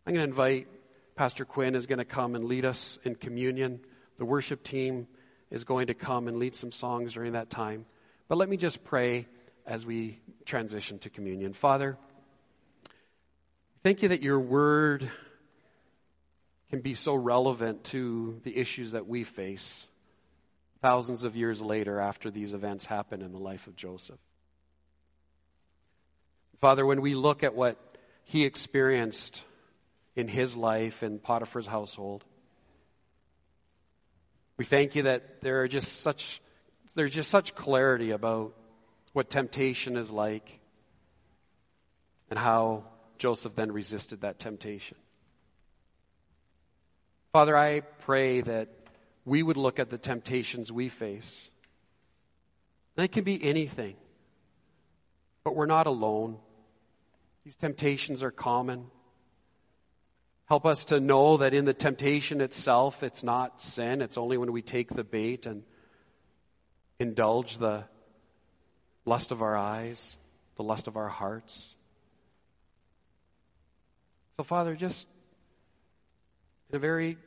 I'm 0.06 0.14
going 0.14 0.26
to 0.26 0.30
invite 0.30 0.68
Pastor 1.16 1.44
Quinn 1.44 1.76
is 1.76 1.86
going 1.86 2.00
to 2.00 2.06
come 2.06 2.36
and 2.36 2.46
lead 2.46 2.64
us 2.64 2.98
in 3.04 3.14
communion. 3.14 3.82
The 4.18 4.26
worship 4.26 4.64
team 4.64 5.08
is 5.52 5.66
going 5.66 5.88
to 5.88 5.94
come 5.94 6.28
and 6.30 6.38
lead 6.38 6.56
some 6.56 6.72
songs 6.72 7.14
during 7.14 7.34
that 7.34 7.50
time. 7.50 7.86
But 8.30 8.38
let 8.38 8.48
me 8.48 8.56
just 8.56 8.84
pray 8.86 9.28
as 9.66 9.86
we 9.86 10.20
transition 10.46 10.98
to 11.00 11.10
communion. 11.10 11.52
Father, 11.52 11.98
thank 13.84 14.02
you 14.02 14.10
that 14.10 14.22
your 14.22 14.40
word 14.40 15.12
can 16.70 16.82
be 16.82 16.94
so 16.94 17.16
relevant 17.16 17.84
to 17.86 18.40
the 18.44 18.56
issues 18.56 18.92
that 18.92 19.08
we 19.08 19.24
face 19.24 19.88
thousands 20.82 21.24
of 21.24 21.36
years 21.36 21.62
later 21.62 22.00
after 22.00 22.30
these 22.30 22.54
events 22.54 22.86
happen 22.86 23.22
in 23.22 23.32
the 23.32 23.40
life 23.40 23.68
of 23.68 23.76
Joseph. 23.76 24.20
Father, 26.62 26.86
when 26.86 27.02
we 27.02 27.16
look 27.16 27.44
at 27.44 27.56
what 27.56 27.78
he 28.24 28.44
experienced 28.44 29.44
in 30.16 30.28
his 30.28 30.56
life 30.56 31.04
in 31.04 31.20
Potiphar's 31.20 31.68
household, 31.68 32.24
we 34.58 34.66
thank 34.66 34.96
you 34.96 35.04
that 35.04 35.42
there 35.42 35.62
are 35.62 35.68
just 35.68 36.02
such 36.02 36.42
there's 36.96 37.14
just 37.14 37.30
such 37.30 37.56
clarity 37.56 38.12
about 38.12 38.56
what 39.14 39.30
temptation 39.30 39.96
is 39.96 40.12
like 40.12 40.60
and 42.30 42.38
how 42.38 42.84
Joseph 43.18 43.56
then 43.56 43.72
resisted 43.72 44.22
that 44.22 44.40
temptation. 44.40 44.98
Father, 47.32 47.56
I 47.56 47.82
pray 47.82 48.42
that 48.42 48.70
we 49.24 49.44
would 49.44 49.58
look 49.58 49.80
at 49.80 49.92
the 49.92 50.00
temptations 50.00 50.72
we 50.72 50.90
face. 50.90 51.50
They 52.96 53.08
can 53.08 53.24
be 53.24 53.44
anything, 53.44 53.96
but 55.44 55.56
we're 55.56 55.68
not 55.68 55.86
alone. 55.86 56.38
These 57.46 57.56
temptations 57.56 58.24
are 58.24 58.32
common. 58.32 58.88
Help 60.46 60.66
us 60.66 60.86
to 60.86 61.00
know 61.00 61.38
that 61.38 61.54
in 61.54 61.66
the 61.66 61.74
temptation 61.74 62.42
itself, 62.42 63.04
it's 63.04 63.24
not 63.24 63.62
sin. 63.62 64.02
It's 64.02 64.18
only 64.18 64.38
when 64.38 64.52
we 64.52 64.64
take 64.64 64.90
the 64.90 65.04
bait 65.04 65.46
and 65.46 65.62
indulge 66.98 67.60
the 67.60 67.84
lust 69.06 69.32
of 69.32 69.44
our 69.44 69.56
eyes, 69.56 70.18
the 70.56 70.64
lust 70.64 70.88
of 70.88 70.98
our 70.98 71.08
hearts. 71.08 71.76
So, 74.36 74.44
Father, 74.44 74.76
just 74.76 75.08
in 76.70 76.76
a 76.76 76.80
very 76.80 77.18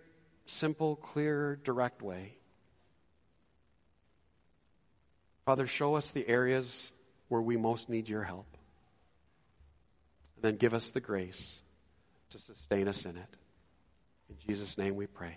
simple, 0.47 0.97
clear, 0.97 1.59
direct 1.65 2.03
way. 2.03 2.37
Father, 5.45 5.67
show 5.67 5.97
us 5.97 6.11
the 6.11 6.27
areas 6.29 6.91
where 7.29 7.41
we 7.41 7.57
most 7.57 7.89
need 7.89 8.09
your 8.09 8.23
help. 8.23 8.47
And 10.37 10.45
then 10.45 10.57
give 10.57 10.75
us 10.75 10.91
the 10.91 11.01
grace 11.01 11.59
to 12.31 12.39
sustain 12.39 12.89
us 12.89 13.05
in 13.05 13.17
it. 13.17 13.37
In 14.29 14.37
Jesus' 14.47 14.79
name 14.79 14.95
we 14.95 15.07
pray. 15.07 15.37